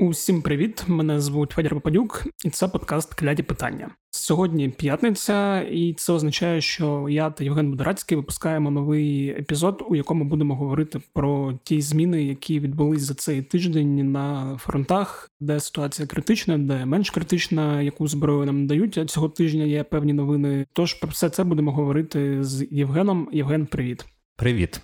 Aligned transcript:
Усім 0.00 0.42
привіт! 0.42 0.84
Мене 0.86 1.20
звуть 1.20 1.50
Федір 1.50 1.74
Попадюк, 1.74 2.26
і 2.44 2.50
це 2.50 2.68
подкаст 2.68 3.14
Кляді 3.14 3.42
питання. 3.42 3.90
Сьогодні 4.10 4.68
п'ятниця, 4.68 5.60
і 5.60 5.94
це 5.94 6.12
означає, 6.12 6.60
що 6.60 7.08
я 7.08 7.30
та 7.30 7.44
Євген 7.44 7.70
Будорацький 7.70 8.16
випускаємо 8.16 8.70
новий 8.70 9.28
епізод, 9.28 9.84
у 9.88 9.96
якому 9.96 10.24
будемо 10.24 10.56
говорити 10.56 11.00
про 11.12 11.58
ті 11.64 11.80
зміни, 11.80 12.24
які 12.24 12.60
відбулись 12.60 13.02
за 13.02 13.14
цей 13.14 13.42
тиждень 13.42 14.12
на 14.12 14.56
фронтах, 14.60 15.30
де 15.40 15.60
ситуація 15.60 16.08
критична, 16.08 16.58
де 16.58 16.86
менш 16.86 17.10
критична, 17.10 17.82
яку 17.82 18.08
зброю 18.08 18.46
нам 18.46 18.66
дають. 18.66 18.98
А 18.98 19.06
цього 19.06 19.28
тижня 19.28 19.64
є 19.64 19.84
певні 19.84 20.12
новини. 20.12 20.66
Тож 20.72 20.94
про 20.94 21.10
все 21.10 21.30
це 21.30 21.44
будемо 21.44 21.72
говорити 21.72 22.44
з 22.44 22.66
Євгеном. 22.70 23.28
Євген, 23.32 23.66
привіт, 23.66 24.06
привіт. 24.36 24.80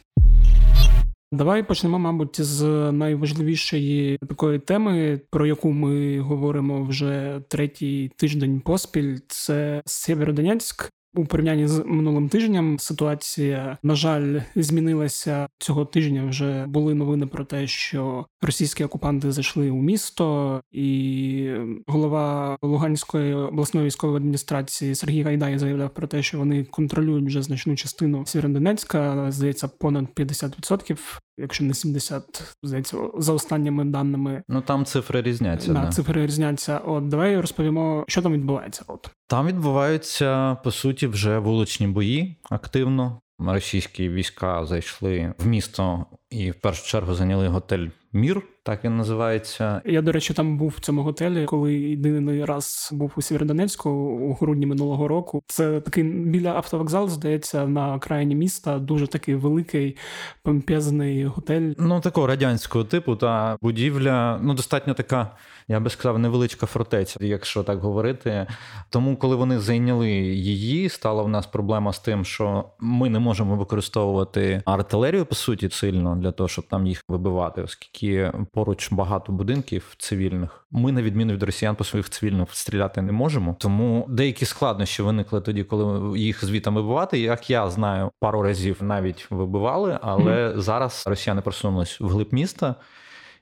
Давай 1.34 1.62
почнемо, 1.62 1.98
мабуть, 1.98 2.40
з 2.40 2.62
найважливішої 2.92 4.18
такої 4.28 4.58
теми, 4.58 5.20
про 5.30 5.46
яку 5.46 5.70
ми 5.70 6.20
говоримо 6.20 6.84
вже 6.84 7.40
третій 7.48 8.12
тиждень 8.16 8.60
поспіль. 8.60 9.18
Це 9.28 9.82
Сєвєродонецьк. 9.86 10.90
У 11.16 11.24
порівнянні 11.24 11.68
з 11.68 11.82
минулим 11.86 12.28
тижнем 12.28 12.78
ситуація, 12.78 13.78
на 13.82 13.94
жаль, 13.94 14.40
змінилася 14.56 15.48
цього 15.58 15.84
тижня. 15.84 16.26
Вже 16.26 16.66
були 16.66 16.94
новини 16.94 17.26
про 17.26 17.44
те, 17.44 17.66
що 17.66 18.26
російські 18.42 18.84
окупанти 18.84 19.32
зайшли 19.32 19.70
у 19.70 19.82
місто, 19.82 20.60
і 20.72 21.50
голова 21.86 22.56
Луганської 22.62 23.34
обласної 23.34 23.86
військової 23.86 24.16
адміністрації 24.16 24.94
Сергій 24.94 25.22
Гайдай 25.22 25.58
заявляв 25.58 25.94
про 25.94 26.06
те, 26.06 26.22
що 26.22 26.38
вони 26.38 26.64
контролюють 26.64 27.26
вже 27.26 27.42
значну 27.42 27.76
частину 27.76 28.26
Сєвєродонецька, 28.26 29.26
здається, 29.30 29.68
понад 29.68 30.04
50%, 30.04 31.20
якщо 31.38 31.64
не 31.64 31.74
70, 31.74 32.56
здається, 32.62 32.96
за 33.18 33.32
останніми 33.32 33.84
даними. 33.84 34.42
Ну 34.48 34.60
там 34.60 34.84
цифри 34.84 35.22
різняться. 35.22 35.72
Да, 35.72 35.80
да. 35.80 35.90
цифри 35.92 36.26
різняться. 36.26 36.78
От 36.78 37.08
давай 37.08 37.40
розповімо, 37.40 38.04
що 38.08 38.22
там 38.22 38.32
відбувається. 38.32 38.84
От 38.86 39.10
там 39.26 39.46
відбуваються 39.46 40.54
по 40.54 40.70
суті 40.70 41.06
вже 41.06 41.38
вуличні 41.38 41.86
бої 41.86 42.36
активно. 42.50 43.20
Російські 43.38 44.08
війська 44.08 44.66
зайшли 44.66 45.34
в 45.38 45.46
місто 45.46 46.06
і 46.30 46.50
в 46.50 46.54
першу 46.54 46.86
чергу 46.86 47.14
зайняли 47.14 47.48
готель 47.48 47.88
Мір. 48.12 48.42
Так 48.66 48.84
він 48.84 48.96
називається. 48.96 49.82
Я, 49.84 50.02
до 50.02 50.12
речі, 50.12 50.34
там 50.34 50.58
був 50.58 50.74
в 50.76 50.80
цьому 50.80 51.02
готелі, 51.02 51.44
коли 51.44 51.74
єдиний 51.74 52.44
раз 52.44 52.90
був 52.92 53.12
у 53.16 53.22
Сєвєродонецьку 53.22 53.90
у 53.90 54.34
грудні 54.34 54.66
минулого 54.66 55.08
року. 55.08 55.42
Це 55.46 55.80
такий 55.80 56.04
біля 56.04 56.48
автовокзалу, 56.48 57.08
здається, 57.08 57.66
на 57.66 57.94
окраїні 57.94 58.34
міста. 58.34 58.78
Дуже 58.78 59.06
такий 59.06 59.34
великий 59.34 59.96
помпезний 60.42 61.24
готель. 61.24 61.72
Ну 61.78 62.00
такого 62.00 62.26
радянського 62.26 62.84
типу, 62.84 63.16
та 63.16 63.56
будівля 63.62 64.38
ну 64.42 64.54
достатньо 64.54 64.94
така, 64.94 65.30
я 65.68 65.80
би 65.80 65.90
сказав, 65.90 66.18
невеличка 66.18 66.66
фортеця, 66.66 67.18
якщо 67.22 67.62
так 67.62 67.78
говорити. 67.78 68.46
Тому, 68.90 69.16
коли 69.16 69.36
вони 69.36 69.58
зайняли 69.58 70.10
її, 70.10 70.88
стала 70.88 71.22
в 71.22 71.28
нас 71.28 71.46
проблема 71.46 71.92
з 71.92 71.98
тим, 71.98 72.24
що 72.24 72.64
ми 72.78 73.10
не 73.10 73.18
можемо 73.18 73.56
використовувати 73.56 74.62
артилерію 74.64 75.26
по 75.26 75.34
суті 75.34 75.70
сильно 75.70 76.16
для 76.16 76.32
того, 76.32 76.48
щоб 76.48 76.66
там 76.66 76.86
їх 76.86 77.04
вибивати, 77.08 77.62
оскільки 77.62 78.32
поруч 78.54 78.92
багато 78.92 79.32
будинків 79.32 79.94
цивільних. 79.98 80.66
Ми, 80.70 80.92
на 80.92 81.02
відміну 81.02 81.32
від 81.32 81.42
росіян, 81.42 81.76
по 81.76 81.84
своїх 81.84 82.10
цивільних 82.10 82.54
стріляти 82.54 83.02
не 83.02 83.12
можемо. 83.12 83.56
Тому 83.58 84.06
деякі 84.08 84.44
складнощі 84.44 85.02
виникли 85.02 85.40
тоді, 85.40 85.64
коли 85.64 86.18
їх 86.18 86.44
звітом 86.44 86.74
вибивати. 86.74 87.18
Як 87.18 87.50
я 87.50 87.70
знаю, 87.70 88.10
пару 88.20 88.42
разів 88.42 88.82
навіть 88.82 89.30
вибивали, 89.30 89.98
але 90.02 90.32
mm-hmm. 90.32 90.58
зараз 90.58 91.04
росіяни 91.06 91.40
просунулись 91.40 92.00
в 92.00 92.08
глиб 92.08 92.28
міста 92.32 92.74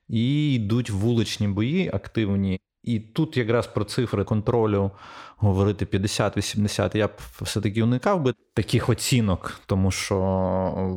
і 0.08 0.54
йдуть 0.54 0.90
вуличні 0.90 1.48
бої 1.48 1.90
активні. 1.94 2.60
І 2.84 3.00
тут 3.00 3.36
якраз 3.36 3.66
про 3.66 3.84
цифри 3.84 4.24
контролю 4.24 4.90
говорити 5.36 5.84
50-80, 5.84 6.96
я 6.96 7.06
б 7.06 7.10
все-таки 7.40 7.82
уникав 7.82 8.22
би 8.22 8.34
таких 8.54 8.88
оцінок, 8.88 9.60
тому 9.66 9.90
що 9.90 10.16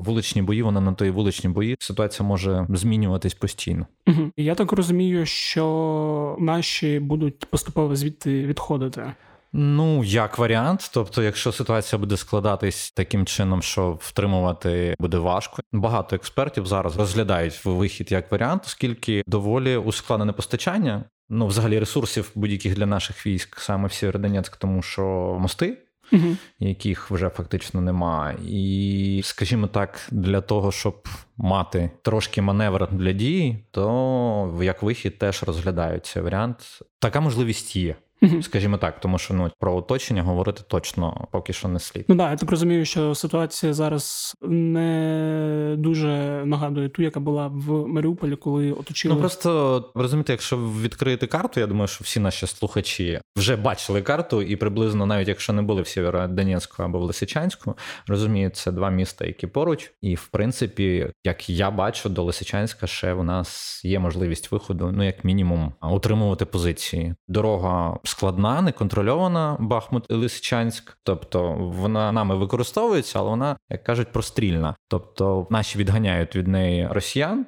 вуличні 0.05 0.41
бої, 0.41 0.61
вона 0.61 0.81
на 0.81 0.93
той 0.93 1.09
вуличні 1.09 1.49
бої, 1.49 1.77
ситуація 1.79 2.27
може 2.27 2.67
змінюватись 2.69 3.33
постійно. 3.33 3.87
Угу. 4.07 4.31
Я 4.37 4.55
так 4.55 4.71
розумію, 4.71 5.25
що 5.25 6.37
наші 6.39 6.99
будуть 6.99 7.45
поступово 7.45 7.95
звідти 7.95 8.45
відходити. 8.45 9.13
Ну, 9.57 10.03
як 10.03 10.37
варіант, 10.37 10.91
тобто, 10.93 11.23
якщо 11.23 11.51
ситуація 11.51 11.99
буде 11.99 12.17
складатись 12.17 12.91
таким 12.91 13.25
чином, 13.25 13.61
що 13.61 13.97
втримувати 14.01 14.95
буде 14.99 15.17
важко, 15.17 15.61
багато 15.71 16.15
експертів 16.15 16.65
зараз 16.65 16.97
розглядають 16.97 17.65
вихід 17.65 18.11
як 18.11 18.31
варіант, 18.31 18.63
оскільки 18.65 19.23
доволі 19.27 19.77
ускладнене 19.77 20.31
постачання 20.31 21.03
ну, 21.29 21.47
взагалі, 21.47 21.79
ресурсів 21.79 22.31
будь-яких 22.35 22.75
для 22.75 22.85
наших 22.85 23.27
військ 23.27 23.59
саме 23.59 23.87
в 23.87 23.93
Сєвєродонецьк, 23.93 24.57
тому 24.57 24.81
що 24.81 25.03
мости. 25.39 25.77
Угу. 26.11 26.37
Яких 26.59 27.11
вже 27.11 27.29
фактично 27.29 27.81
немає, 27.81 28.37
і 28.47 29.21
скажімо 29.23 29.67
так, 29.67 30.07
для 30.11 30.41
того, 30.41 30.71
щоб 30.71 31.07
мати 31.37 31.91
трошки 32.01 32.41
маневр 32.41 32.87
для 32.91 33.11
дії, 33.11 33.65
то 33.71 34.59
як 34.61 34.83
вихід 34.83 35.17
теж 35.17 35.43
розглядають 35.43 36.15
варіант. 36.15 36.81
Така 36.99 37.19
можливість 37.19 37.75
є. 37.75 37.95
Скажімо 38.41 38.77
так, 38.77 38.99
тому 38.99 39.17
що 39.17 39.33
ну 39.33 39.51
про 39.59 39.75
оточення 39.75 40.23
говорити 40.23 40.61
точно 40.67 41.27
поки 41.31 41.53
що 41.53 41.67
не 41.67 41.79
слід. 41.79 42.05
Ну 42.07 42.15
да, 42.15 42.29
я 42.29 42.35
так 42.35 42.51
розумію, 42.51 42.85
що 42.85 43.15
ситуація 43.15 43.73
зараз 43.73 44.35
не 44.41 45.75
дуже 45.77 46.43
нагадує 46.45 46.89
ту, 46.89 47.01
яка 47.01 47.19
була 47.19 47.47
в 47.47 47.87
Маріуполі, 47.87 48.35
коли 48.35 48.71
оточили. 48.71 49.15
Ну 49.15 49.19
просто 49.19 49.91
розумієте, 49.95 50.33
якщо 50.33 50.57
відкрити 50.57 51.27
карту, 51.27 51.59
я 51.59 51.67
думаю, 51.67 51.87
що 51.87 52.03
всі 52.03 52.19
наші 52.19 52.47
слухачі 52.47 53.19
вже 53.37 53.55
бачили 53.55 54.01
карту, 54.01 54.41
і 54.41 54.55
приблизно, 54.55 55.05
навіть 55.05 55.27
якщо 55.27 55.53
не 55.53 55.61
були 55.61 55.81
в 55.81 55.87
Сєвєродонецьку 55.87 56.83
або 56.83 56.99
в 56.99 57.03
Лисичанську, 57.03 57.75
розуміють, 58.07 58.55
це 58.55 58.71
два 58.71 58.89
міста, 58.89 59.25
які 59.25 59.47
поруч, 59.47 59.91
і 60.01 60.15
в 60.15 60.27
принципі, 60.27 61.11
як 61.23 61.49
я 61.49 61.71
бачу, 61.71 62.09
до 62.09 62.23
Лисичанська 62.23 62.87
ще 62.87 63.13
в 63.13 63.23
нас 63.23 63.81
є 63.85 63.99
можливість 63.99 64.51
виходу, 64.51 64.91
ну 64.93 65.05
як 65.05 65.23
мінімум, 65.23 65.73
утримувати 65.91 66.45
позиції. 66.45 67.15
Дорога 67.27 67.99
складна, 68.15 68.61
неконтрольована 68.61 69.57
Бахмут 69.59 70.11
Лисичанськ. 70.11 70.97
Тобто 71.03 71.53
вона 71.53 72.11
нами 72.11 72.35
використовується, 72.35 73.19
але 73.19 73.29
вона, 73.29 73.57
як 73.69 73.83
кажуть, 73.83 74.11
прострільна. 74.11 74.75
Тобто 74.87 75.47
наші 75.49 75.77
відганяють 75.77 76.35
від 76.35 76.47
неї 76.47 76.87
росіян. 76.87 77.45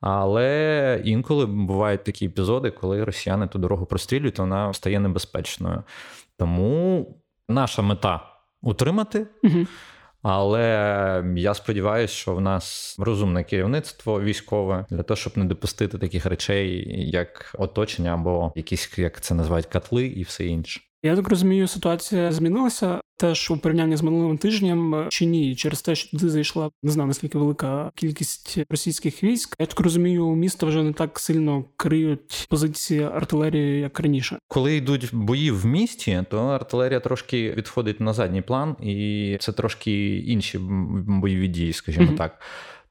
Але 0.00 1.02
інколи 1.04 1.46
бувають 1.46 2.04
такі 2.04 2.26
епізоди, 2.26 2.70
коли 2.70 3.04
росіяни 3.04 3.46
ту 3.46 3.58
дорогу 3.58 3.86
прострілюють, 3.86 4.38
вона 4.38 4.72
стає 4.72 5.00
небезпечною. 5.00 5.82
Тому 6.38 7.06
наша 7.48 7.82
мета 7.82 8.20
утримати. 8.62 9.26
Угу. 9.42 9.66
Але 10.22 11.24
я 11.36 11.54
сподіваюся, 11.54 12.14
що 12.14 12.34
в 12.34 12.40
нас 12.40 12.96
розумне 12.98 13.44
керівництво 13.44 14.20
військове 14.20 14.86
для 14.90 15.02
того, 15.02 15.16
щоб 15.16 15.38
не 15.38 15.44
допустити 15.44 15.98
таких 15.98 16.26
речей, 16.26 16.84
як 17.10 17.54
оточення 17.58 18.14
або 18.14 18.52
якісь, 18.56 18.98
як 18.98 19.20
це 19.20 19.34
називають, 19.34 19.66
котли 19.66 20.06
і 20.06 20.22
все 20.22 20.46
інше. 20.46 20.80
Я 21.02 21.16
так 21.16 21.28
розумію, 21.28 21.68
ситуація 21.68 22.32
змінилася 22.32 23.00
теж 23.18 23.50
у 23.50 23.56
порівнянні 23.56 23.96
з 23.96 24.02
минулим 24.02 24.38
тижнем 24.38 25.06
чи 25.08 25.26
ні, 25.26 25.56
через 25.56 25.82
те, 25.82 25.94
що 25.94 26.10
туди 26.10 26.28
зайшла 26.28 26.70
не 26.82 26.90
знаю 26.90 27.06
наскільки 27.06 27.38
велика 27.38 27.90
кількість 27.94 28.58
російських 28.70 29.24
військ. 29.24 29.56
Я 29.58 29.66
так 29.66 29.80
розумію, 29.80 30.34
місто 30.34 30.66
вже 30.66 30.82
не 30.82 30.92
так 30.92 31.18
сильно 31.18 31.64
криють 31.76 32.46
позиції 32.50 33.02
артилерії, 33.02 33.80
як 33.80 34.00
раніше. 34.00 34.38
Коли 34.48 34.76
йдуть 34.76 35.08
бої 35.12 35.50
в 35.50 35.66
місті, 35.66 36.24
то 36.30 36.38
артилерія 36.38 37.00
трошки 37.00 37.50
відходить 37.50 38.00
на 38.00 38.12
задній 38.12 38.42
план, 38.42 38.76
і 38.82 39.36
це 39.40 39.52
трошки 39.52 40.18
інші 40.18 40.58
бойові 40.58 41.48
дії, 41.48 41.72
скажімо 41.72 42.12
mm-hmm. 42.12 42.16
так. 42.16 42.40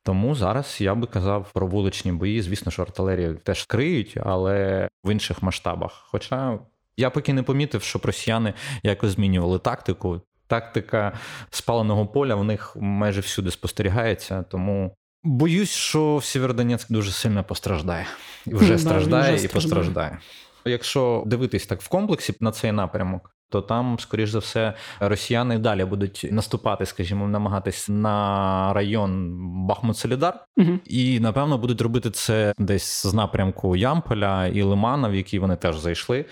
Тому 0.03 0.35
зараз 0.35 0.77
я 0.79 0.95
би 0.95 1.07
казав 1.07 1.51
про 1.53 1.67
вуличні 1.67 2.11
бої. 2.11 2.41
Звісно, 2.41 2.71
що 2.71 2.81
артилерію 2.81 3.39
теж 3.43 3.65
криють, 3.65 4.17
але 4.23 4.87
в 5.03 5.11
інших 5.11 5.43
масштабах. 5.43 6.07
Хоча 6.11 6.59
я 6.97 7.09
поки 7.09 7.33
не 7.33 7.43
помітив, 7.43 7.83
щоб 7.83 8.05
росіяни 8.05 8.53
якось 8.83 9.11
змінювали 9.11 9.59
тактику. 9.59 10.21
Тактика 10.47 11.13
спаленого 11.49 12.07
поля 12.07 12.35
в 12.35 12.43
них 12.43 12.75
майже 12.79 13.21
всюди 13.21 13.51
спостерігається, 13.51 14.43
тому 14.43 14.95
боюсь, 15.23 15.69
що 15.69 16.19
Сєвєродонецьк 16.23 16.91
дуже 16.91 17.11
сильно 17.11 17.43
постраждає 17.43 18.05
і 18.45 18.53
вже 18.53 18.73
да, 18.73 18.77
страждає 18.77 19.35
вже 19.35 19.45
і 19.45 19.47
постраждає. 19.47 20.19
Якщо 20.65 21.23
дивитись 21.25 21.65
так 21.65 21.81
в 21.81 21.87
комплексі 21.87 22.33
на 22.39 22.51
цей 22.51 22.71
напрямок, 22.71 23.36
то 23.49 23.61
там, 23.61 23.99
скоріш 23.99 24.29
за 24.29 24.39
все, 24.39 24.73
росіяни 24.99 25.59
далі 25.59 25.85
будуть 25.85 26.27
наступати, 26.31 26.85
скажімо, 26.85 27.27
намагатись 27.27 27.89
на 27.89 28.73
район 28.73 29.37
Бахмут-Солідар, 29.69 30.33
угу. 30.57 30.79
і 30.85 31.19
напевно 31.19 31.57
будуть 31.57 31.81
робити 31.81 32.11
це 32.11 32.53
десь 32.57 33.05
з 33.07 33.13
напрямку 33.13 33.75
Ямполя 33.75 34.47
і 34.47 34.61
Лимана, 34.61 35.09
в 35.09 35.15
який 35.15 35.39
вони 35.39 35.55
теж 35.55 35.77
зайшли. 35.77 36.25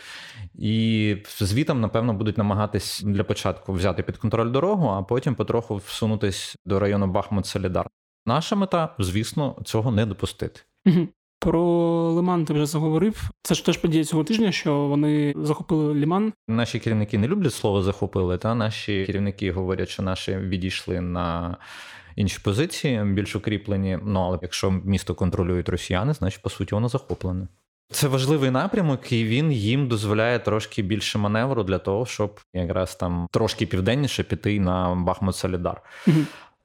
І 0.55 1.17
звітом, 1.39 1.81
напевно, 1.81 2.13
будуть 2.13 2.37
намагатись 2.37 3.01
для 3.01 3.23
початку 3.23 3.73
взяти 3.73 4.03
під 4.03 4.17
контроль 4.17 4.51
дорогу, 4.51 4.87
а 4.87 5.03
потім 5.03 5.35
потроху 5.35 5.75
всунутись 5.75 6.57
до 6.65 6.79
району 6.79 7.07
Бахмут-Солідар. 7.07 7.85
Наша 8.25 8.55
мета, 8.55 8.95
звісно, 8.99 9.55
цього 9.65 9.91
не 9.91 10.05
допустити. 10.05 10.61
Угу. 10.85 11.07
Про 11.45 11.63
Лиман 12.11 12.45
ти 12.45 12.53
вже 12.53 12.65
заговорив. 12.65 13.29
Це 13.41 13.55
ж 13.55 13.65
теж 13.65 13.77
подія 13.77 14.03
цього 14.03 14.23
тижня, 14.23 14.51
що 14.51 14.75
вони 14.75 15.33
захопили 15.37 15.93
Ліман. 15.93 16.33
Наші 16.47 16.79
керівники 16.79 17.17
не 17.17 17.27
люблять 17.27 17.53
слово 17.53 17.81
захопили, 17.81 18.37
та 18.37 18.55
наші 18.55 19.05
керівники 19.05 19.51
говорять, 19.51 19.89
що 19.89 20.03
наші 20.03 20.37
відійшли 20.37 21.01
на. 21.01 21.57
Інші 22.15 22.39
позиції 22.43 23.03
більш 23.03 23.35
укріплені. 23.35 23.99
Ну 24.03 24.19
але 24.19 24.39
якщо 24.41 24.71
місто 24.71 25.15
контролюють 25.15 25.69
росіяни, 25.69 26.13
значить 26.13 26.41
по 26.41 26.49
суті 26.49 26.75
воно 26.75 26.89
захоплене. 26.89 27.47
Це 27.91 28.07
важливий 28.07 28.51
напрямок, 28.51 29.11
і 29.11 29.23
він 29.23 29.51
їм 29.51 29.87
дозволяє 29.87 30.39
трошки 30.39 30.81
більше 30.81 31.17
маневру 31.17 31.63
для 31.63 31.77
того, 31.77 32.05
щоб 32.05 32.39
якраз 32.53 32.95
там 32.95 33.27
трошки 33.31 33.65
південніше 33.65 34.23
піти 34.23 34.59
на 34.59 34.95
Бахмут 34.95 35.35
Солідар. 35.35 35.81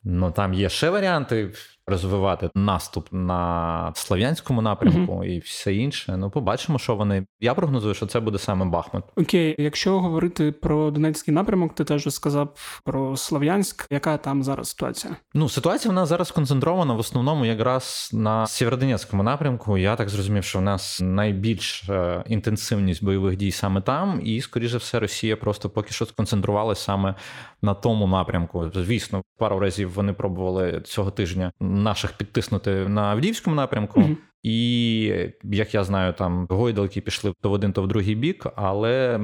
Ну 0.05 0.31
там 0.31 0.55
є 0.55 0.69
ще 0.69 0.91
варіанти 0.91 1.53
розвивати 1.91 2.51
наступ 2.55 3.09
на 3.13 3.93
Слов'янському 3.95 4.63
напрямку 4.63 5.13
mm-hmm. 5.13 5.25
і 5.25 5.39
все 5.39 5.75
інше. 5.75 6.17
Ну, 6.17 6.31
побачимо, 6.31 6.79
що 6.79 6.97
вони. 6.97 7.27
Я 7.41 7.55
прогнозую, 7.55 7.95
що 7.95 8.07
це 8.07 8.21
буде 8.21 8.39
саме 8.39 8.65
Бахмут. 8.65 9.05
Окей, 9.17 9.55
якщо 9.59 10.01
говорити 10.01 10.53
про 10.53 10.91
Донецький 10.91 11.35
напрямок, 11.35 11.75
ти 11.75 11.85
теж 11.85 12.15
сказав 12.15 12.81
про 12.85 13.17
Слов'янськ. 13.17 13.87
Яка 13.91 14.17
там 14.17 14.43
зараз 14.43 14.71
ситуація? 14.71 15.17
Ну, 15.35 15.49
ситуація 15.49 15.93
в 15.93 15.95
нас 15.95 16.09
зараз 16.09 16.31
концентрована 16.31 16.95
в 16.95 16.99
основному 16.99 17.45
якраз 17.45 18.11
на 18.13 18.47
Сєвєродонецькому 18.47 19.23
напрямку. 19.23 19.79
Я 19.79 19.97
так 19.97 20.09
зрозумів, 20.09 20.45
що 20.45 20.59
в 20.59 20.63
нас 20.63 21.01
найбільша 21.03 22.25
інтенсивність 22.27 23.05
бойових 23.05 23.37
дій 23.37 23.53
саме 23.53 23.81
там, 23.81 24.21
і 24.25 24.41
скоріше 24.41 24.77
все, 24.77 25.01
Росія 25.01 25.37
просто 25.37 25.71
поки 25.71 25.91
що 25.91 26.07
сконцентрувалася 26.07 26.83
саме 26.83 27.15
на 27.63 27.75
тому 27.75 28.07
напрямку. 28.07 28.71
Звісно, 28.75 29.23
пару 29.39 29.59
разів 29.59 29.93
вони 29.93 30.13
пробували 30.13 30.81
цього 30.85 31.11
тижня 31.11 31.53
наших 31.81 32.12
підтиснути 32.12 32.88
на 32.88 33.03
Авдіївському 33.03 33.56
напрямку. 33.56 34.00
Mm-hmm. 34.00 34.17
І 34.43 35.01
як 35.45 35.75
я 35.75 35.85
знаю, 35.85 36.13
там 36.13 36.47
гойдалки 36.51 37.01
пішли 37.01 37.35
то 37.41 37.51
в 37.51 37.53
один, 37.53 37.73
то 37.73 37.83
в 37.83 37.89
другий 37.89 38.15
бік, 38.15 38.47
але 38.57 39.21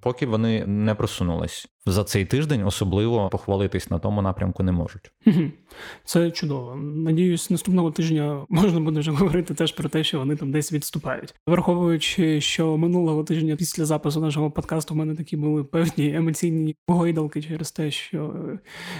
поки 0.00 0.26
вони 0.26 0.66
не 0.66 0.94
просунулись 0.94 1.68
за 1.86 2.04
цей 2.04 2.24
тиждень, 2.24 2.62
особливо 2.66 3.28
похвалитись 3.28 3.90
на 3.90 3.98
тому 3.98 4.22
напрямку 4.22 4.62
не 4.62 4.72
можуть. 4.72 5.10
Це 6.04 6.30
чудово. 6.30 6.74
Надіюсь, 6.76 7.50
наступного 7.50 7.90
тижня 7.90 8.46
можна 8.48 8.80
буде 8.80 9.00
вже 9.00 9.10
говорити 9.10 9.54
теж 9.54 9.72
про 9.72 9.88
те, 9.88 10.04
що 10.04 10.18
вони 10.18 10.36
там 10.36 10.52
десь 10.52 10.72
відступають, 10.72 11.34
враховуючи, 11.46 12.40
що 12.40 12.76
минулого 12.76 13.24
тижня 13.24 13.56
після 13.56 13.84
запису 13.84 14.20
нашого 14.20 14.50
подкасту 14.50 14.94
в 14.94 14.96
мене 14.96 15.14
такі 15.14 15.36
були 15.36 15.64
певні 15.64 16.14
емоційні 16.14 16.76
гойдалки 16.88 17.42
через 17.42 17.72
те, 17.72 17.90
що 17.90 18.34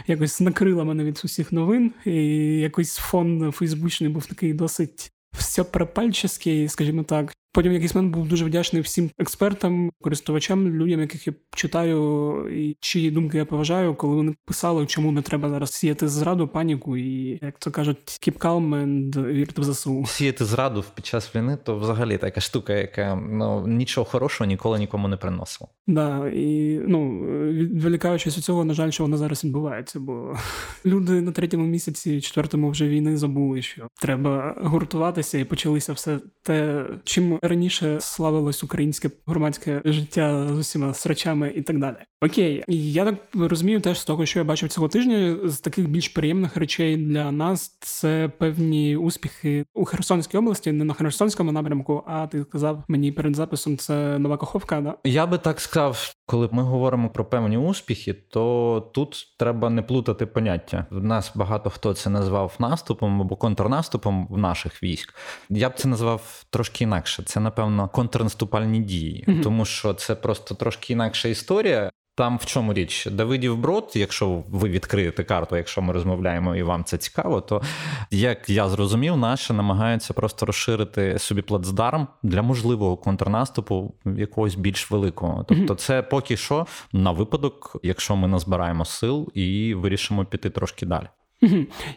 якось 0.06 0.40
накрила 0.40 0.84
мене 0.84 1.04
від 1.04 1.20
усіх 1.24 1.52
новин, 1.52 1.92
і 2.04 2.12
якийсь 2.58 2.96
фон 2.96 3.52
фейсбучний 3.52 4.10
був 4.10 4.26
такий 4.26 4.54
досить 4.54 5.12
все 5.32 5.64
пропальческий, 5.64 6.68
скажімо 6.68 7.02
так. 7.02 7.32
Потім 7.52 7.70
в 7.70 7.74
якийсь 7.74 7.94
момент 7.94 8.14
був 8.14 8.28
дуже 8.28 8.44
вдячний 8.44 8.82
всім 8.82 9.10
експертам, 9.18 9.90
користувачам, 10.00 10.68
людям, 10.68 11.00
яких 11.00 11.26
я 11.26 11.32
читаю, 11.54 12.48
і 12.50 12.76
чиї 12.80 13.10
думки 13.10 13.38
я 13.38 13.44
поважаю, 13.44 13.94
коли 13.94 14.16
вони 14.16 14.34
писали, 14.44 14.86
чому 14.86 15.12
не 15.12 15.22
треба 15.22 15.48
зараз 15.48 15.72
сіяти 15.72 16.08
зраду, 16.08 16.48
паніку, 16.48 16.96
і 16.96 17.38
як 17.42 17.58
то 17.58 17.70
кажуть, 17.70 17.98
keep 17.98 18.38
calm 18.38 18.68
and 18.68 19.32
вірити 19.32 19.62
в 19.62 19.64
ЗСУ. 19.64 20.04
Сіяти 20.06 20.44
зраду 20.44 20.84
під 20.94 21.06
час 21.06 21.36
війни, 21.36 21.58
то 21.64 21.78
взагалі 21.78 22.18
така 22.18 22.40
штука, 22.40 22.72
яка 22.72 23.14
ну 23.30 23.66
нічого 23.66 24.04
хорошого 24.04 24.48
ніколи 24.48 24.78
нікому 24.78 25.08
не 25.08 25.16
приносила. 25.16 25.70
Да, 25.86 26.28
і 26.28 26.80
ну 26.88 27.20
відволікаючись 27.50 28.36
від 28.36 28.44
цього, 28.44 28.64
на 28.64 28.74
жаль, 28.74 28.90
що 28.90 29.02
воно 29.02 29.16
зараз 29.16 29.44
відбувається, 29.44 30.00
бо 30.00 30.36
люди 30.86 31.20
на 31.20 31.32
третьому 31.32 31.66
місяці, 31.66 32.20
четвертому 32.20 32.70
вже 32.70 32.88
війни 32.88 33.16
забули, 33.16 33.62
що 33.62 33.88
треба 34.00 34.54
гуртуватися, 34.62 35.38
і 35.38 35.44
почалися 35.44 35.92
все 35.92 36.18
те, 36.42 36.86
чим 37.04 37.39
раніше 37.42 37.96
славилось 38.00 38.64
українське 38.64 39.10
громадське 39.26 39.82
життя 39.84 40.48
з 40.48 40.58
усіма 40.58 40.94
срачами 40.94 41.52
і 41.56 41.62
так 41.62 41.78
далі. 41.78 41.96
Окей, 42.22 42.64
я 42.68 43.04
так 43.04 43.14
розумію, 43.34 43.80
теж 43.80 44.00
з 44.00 44.04
того, 44.04 44.26
що 44.26 44.38
я 44.38 44.44
бачив 44.44 44.68
цього 44.68 44.88
тижня, 44.88 45.38
з 45.44 45.60
таких 45.60 45.88
більш 45.88 46.08
приємних 46.08 46.56
речей 46.56 46.96
для 46.96 47.32
нас 47.32 47.78
це 47.80 48.30
певні 48.38 48.96
успіхи 48.96 49.64
у 49.74 49.84
Херсонській 49.84 50.38
області, 50.38 50.72
не 50.72 50.84
на 50.84 50.94
Херсонському 50.94 51.52
напрямку. 51.52 52.02
А 52.06 52.26
ти 52.26 52.44
казав 52.44 52.84
мені 52.88 53.12
перед 53.12 53.36
записом 53.36 53.76
це 53.76 54.18
нова 54.18 54.36
Каховка. 54.36 54.80
Да? 54.80 54.94
Я 55.04 55.26
би 55.26 55.38
так 55.38 55.60
сказав, 55.60 56.14
коли 56.30 56.48
ми 56.52 56.62
говоримо 56.62 57.08
про 57.10 57.24
певні 57.24 57.56
успіхи, 57.56 58.12
то 58.12 58.90
тут 58.94 59.34
треба 59.38 59.70
не 59.70 59.82
плутати 59.82 60.26
поняття. 60.26 60.86
В 60.90 61.04
нас 61.04 61.32
багато 61.34 61.70
хто 61.70 61.94
це 61.94 62.10
назвав 62.10 62.56
наступом 62.58 63.20
або 63.20 63.36
контрнаступом 63.36 64.26
в 64.30 64.38
наших 64.38 64.82
військ. 64.82 65.14
Я 65.48 65.68
б 65.70 65.74
це 65.74 65.88
назвав 65.88 66.44
трошки 66.50 66.84
інакше. 66.84 67.22
Це 67.22 67.40
напевно 67.40 67.88
контрнаступальні 67.88 68.80
дії, 68.80 69.24
mm-hmm. 69.28 69.42
тому 69.42 69.64
що 69.64 69.94
це 69.94 70.14
просто 70.14 70.54
трошки 70.54 70.92
інакша 70.92 71.28
історія. 71.28 71.90
Там 72.20 72.38
в 72.38 72.46
чому 72.46 72.72
річ 72.72 73.06
Давидів 73.06 73.56
брод, 73.58 73.92
якщо 73.94 74.42
ви 74.48 74.68
відкриєте 74.68 75.24
карту, 75.24 75.56
якщо 75.56 75.82
ми 75.82 75.92
розмовляємо 75.92 76.56
і 76.56 76.62
вам 76.62 76.84
це 76.84 76.98
цікаво, 76.98 77.40
то 77.40 77.62
як 78.10 78.50
я 78.50 78.68
зрозумів, 78.68 79.16
наші 79.16 79.52
намагаються 79.52 80.14
просто 80.14 80.46
розширити 80.46 81.18
собі 81.18 81.42
плацдарм 81.42 82.08
для 82.22 82.42
можливого 82.42 82.96
контрнаступу 82.96 83.94
якогось 84.04 84.54
більш 84.54 84.90
великого. 84.90 85.44
Тобто, 85.48 85.74
це 85.74 86.02
поки 86.02 86.36
що 86.36 86.66
на 86.92 87.10
випадок, 87.10 87.76
якщо 87.82 88.16
ми 88.16 88.28
назбираємо 88.28 88.84
сил 88.84 89.28
і 89.34 89.74
вирішимо 89.74 90.24
піти 90.24 90.50
трошки 90.50 90.86
далі. 90.86 91.06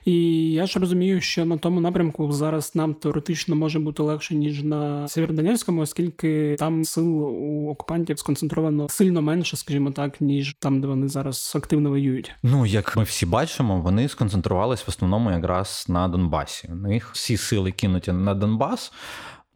І 0.06 0.52
я 0.52 0.66
ж 0.66 0.80
розумію, 0.80 1.22
що 1.22 1.46
на 1.46 1.58
тому 1.58 1.82
напрямку 1.82 2.32
зараз 2.32 2.76
нам 2.76 2.94
теоретично 2.94 3.56
може 3.56 3.80
бути 3.80 4.04
легше 4.04 4.36
ніж 4.36 4.64
на 4.64 5.08
Сєвєродонецькому, 5.08 5.82
оскільки 5.82 6.56
там 6.60 6.86
сил 6.86 7.24
у 7.24 7.70
окупантів 7.70 8.20
сконцентровано 8.20 8.90
сильно 8.90 9.22
менше, 9.22 9.58
скажімо 9.58 9.92
так, 9.92 10.22
ніж 10.22 10.56
там, 10.60 10.82
де 10.82 10.88
вони 10.88 11.08
зараз 11.08 11.54
активно 11.56 11.90
воюють. 11.90 12.32
Ну 12.44 12.66
як 12.66 12.98
ми 12.98 13.04
всі 13.04 13.26
бачимо, 13.26 13.82
вони 13.82 14.10
сконцентрувались 14.10 14.88
в 14.88 14.90
основному 14.90 15.32
якраз 15.32 15.86
на 15.90 16.08
Донбасі. 16.08 16.70
У 16.72 16.76
них 16.76 17.12
всі 17.14 17.38
сили 17.38 17.72
кинуті 17.72 18.12
на 18.12 18.34
Донбас. 18.34 18.94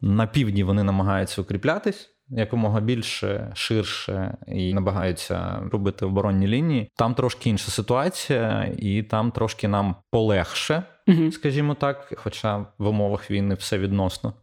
На 0.00 0.26
півдні 0.26 0.64
вони 0.64 0.82
намагаються 0.82 1.42
укріплятись 1.42 2.10
якомога 2.30 2.80
більше, 2.80 3.52
ширше 3.54 4.36
і 4.46 4.74
намагаються 4.74 5.62
робити 5.72 6.06
оборонні 6.06 6.46
лінії. 6.46 6.90
Там 6.96 7.14
трошки 7.14 7.50
інша 7.50 7.70
ситуація, 7.70 8.72
і 8.78 9.02
там 9.02 9.30
трошки 9.30 9.68
нам 9.68 9.94
полегше, 10.10 10.82
угу. 11.06 11.32
скажімо 11.32 11.74
так, 11.74 12.12
хоча 12.16 12.58
в 12.78 12.86
умовах 12.86 13.30
війни 13.30 13.54
все 13.54 13.78
відносно. 13.78 14.34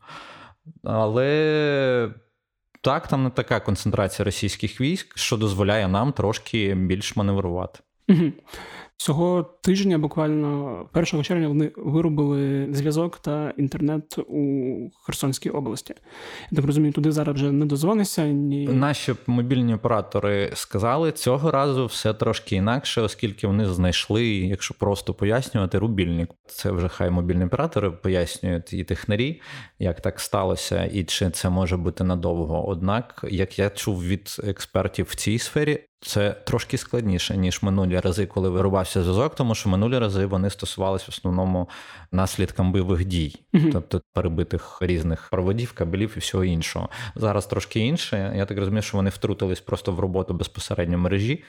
Але 0.84 2.10
так, 2.82 3.08
там 3.08 3.24
не 3.24 3.30
така 3.30 3.60
концентрація 3.60 4.26
російських 4.26 4.82
військ, 4.82 5.18
що 5.18 5.38
дозволяє 5.38 5.88
нам 5.88 6.12
трошки 6.12 6.76
більш 6.76 7.16
маневрувати. 7.16 7.80
Угу. 8.10 8.32
Цього 8.98 9.44
тижня, 9.62 9.98
буквально 9.98 10.86
1 10.94 11.24
червня, 11.24 11.48
вони 11.48 11.72
виробили 11.78 12.68
зв'язок 12.72 13.20
та 13.20 13.54
інтернет 13.58 14.18
у 14.18 14.90
Херсонській 15.06 15.50
області. 15.50 15.94
Я 16.52 16.56
так 16.56 16.66
розумію, 16.66 16.94
туди 16.94 17.12
зараз 17.12 17.36
вже 17.36 17.52
не 17.52 17.66
дозвонися. 17.66 18.28
Ні... 18.28 18.68
Наші 18.68 19.16
мобільні 19.28 19.74
оператори 19.74 20.52
сказали 20.54 21.12
цього 21.12 21.52
разу 21.52 21.86
все 21.86 22.14
трошки 22.14 22.56
інакше, 22.56 23.02
оскільки 23.02 23.48
вони 23.48 23.66
знайшли, 23.66 24.26
якщо 24.26 24.74
просто 24.74 25.14
пояснювати, 25.14 25.80
рубільник. 25.80 26.30
Це 26.48 26.72
вже 26.72 26.88
хай 26.88 27.10
мобільні 27.10 27.46
оператори 27.46 27.92
пояснюють 27.92 28.74
і 28.74 28.84
технарі, 28.84 29.42
як 29.80 30.02
так 30.02 30.20
сталося, 30.20 30.86
і 30.86 31.04
чи 31.04 31.30
це 31.30 31.50
може 31.50 31.78
бути 31.78 32.04
надовго. 32.04 32.68
Однак, 32.68 33.26
як 33.30 33.60
я 33.60 33.70
чув 33.70 34.04
від 34.04 34.36
експертів 34.44 35.06
в 35.10 35.16
цій 35.16 35.40
сфері, 35.40 35.80
це 36.02 36.32
трошки 36.32 36.78
складніше 36.78 37.38
ніж 37.38 37.64
минулі 37.64 38.00
рази, 38.00 38.26
коли 38.26 38.50
вирубався 38.50 39.04
зв'язок, 39.04 39.36
тому 39.36 39.56
що 39.56 39.70
минулі 39.70 39.98
рази 39.98 40.26
вони 40.26 40.50
стосувалися 40.50 41.06
в 41.08 41.10
основному 41.10 41.70
наслідкам 42.12 42.72
бойових 42.72 43.06
дій, 43.06 43.36
mm-hmm. 43.54 43.72
тобто 43.72 44.02
перебитих 44.14 44.78
різних 44.82 45.28
проводів, 45.32 45.74
кабелів 45.74 46.14
і 46.16 46.20
всього 46.20 46.44
іншого. 46.44 46.90
Зараз 47.16 47.46
трошки 47.46 47.80
інше. 47.80 48.34
Я 48.38 48.46
так 48.46 48.58
розумію, 48.58 48.82
що 48.82 48.98
вони 48.98 49.10
втрутились 49.10 49.62
просто 49.62 49.92
в 49.92 50.00
роботу 50.00 50.34
безпосередньо 50.34 50.98
мережі. 50.98 51.44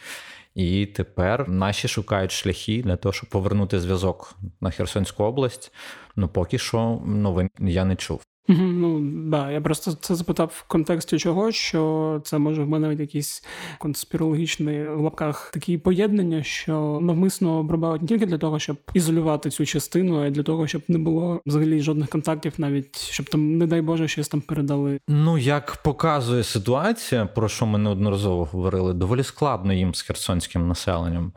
І 0.55 0.87
тепер 0.87 1.49
наші 1.49 1.89
шукають 1.89 2.33
шляхи 2.33 2.83
для 2.83 2.97
того, 2.97 3.13
щоб 3.13 3.31
повернути 3.31 3.81
зв'язок 3.81 4.35
на 4.61 4.71
Херсонську 4.71 5.25
область. 5.25 5.73
Ну 6.17 6.29
поки 6.29 6.59
що 6.59 7.01
новин 7.05 7.51
я 7.59 7.85
не 7.85 7.97
чув. 7.97 8.26
Ну 8.49 9.01
да, 9.31 9.51
я 9.51 9.61
просто 9.61 9.93
це 9.93 10.15
запитав 10.15 10.53
в 10.55 10.63
контексті 10.63 11.19
чого, 11.19 11.53
що 11.53 12.21
це 12.25 12.39
може 12.39 12.63
в 12.63 12.69
мене 12.69 12.95
якісь 12.95 13.45
конспірологічні 13.79 14.85
в 14.85 15.01
лапках 15.01 15.51
такі 15.51 15.79
поєднання, 15.79 16.43
що 16.43 16.99
навмисно 17.03 17.59
обробляють 17.59 18.03
не 18.03 18.09
тільки 18.09 18.27
для 18.27 18.39
того, 18.39 18.59
щоб 18.59 18.77
ізолювати 18.95 19.51
цю 19.51 19.67
частину, 19.67 20.23
а 20.23 20.27
й 20.27 20.31
для 20.31 20.43
того, 20.43 20.67
щоб 20.67 20.83
не 20.89 20.99
було 20.99 21.41
взагалі 21.47 21.81
жодних 21.81 22.09
контактів, 22.09 22.53
навіть 22.59 22.99
щоб 22.99 23.31
там, 23.31 23.59
не 23.59 23.67
дай 23.67 23.81
Боже, 23.81 24.09
щось 24.09 24.29
там 24.29 24.41
передали. 24.41 24.99
Ну 25.09 25.39
як 25.39 25.77
показує 25.85 26.45
ситуація, 26.45 27.27
про 27.27 27.49
що 27.49 27.67
ми 27.67 27.79
неодноразово 27.79 28.45
говорили, 28.45 28.95
доволі 28.95 29.23
складно 29.23 29.73
їм 29.73 29.95
з 29.95 30.03
херсонським 30.03 30.69
населенням, 30.69 31.33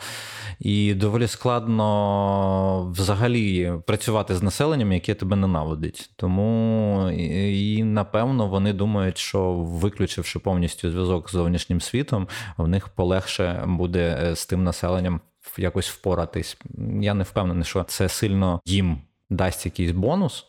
і 0.60 0.94
доволі 0.94 1.28
складно 1.28 2.94
взагалі 2.98 3.74
працювати 3.88 4.36
з 4.36 4.44
населенням, 4.44 4.92
яке 4.92 5.14
тебе 5.14 5.36
ненавидить. 5.36 6.10
Тому 6.16 6.99
І, 7.12 7.76
і 7.76 7.84
напевно 7.84 8.48
вони 8.48 8.74
думають, 8.74 9.18
що 9.18 9.54
виключивши 9.54 10.40
повністю 10.40 10.92
зв'язок 10.92 11.30
з 11.30 11.34
зовнішнім 11.34 11.82
світом, 11.82 12.28
в 12.58 12.68
них 12.68 12.90
полегше 12.90 13.64
буде 13.68 14.20
е, 14.24 14.36
з 14.36 14.46
тим 14.46 14.64
населенням 14.64 15.22
якось 15.58 15.90
впоратись. 15.90 16.58
Я 17.02 17.14
не 17.14 17.24
впевнений, 17.24 17.64
що 17.64 17.84
це 17.84 18.10
сильно 18.10 18.62
їм 18.66 18.98
дасть 19.30 19.66
якийсь 19.66 19.92
бонус. 19.92 20.46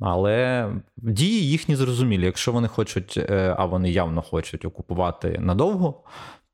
Але 0.00 0.68
дії 0.96 1.48
їхні 1.48 1.76
зрозумілі. 1.76 2.24
Якщо 2.24 2.52
вони 2.52 2.68
хочуть, 2.68 3.14
е, 3.16 3.54
а 3.58 3.64
вони 3.64 3.90
явно 3.90 4.22
хочуть 4.22 4.64
окупувати 4.64 5.38
надовго, 5.40 6.02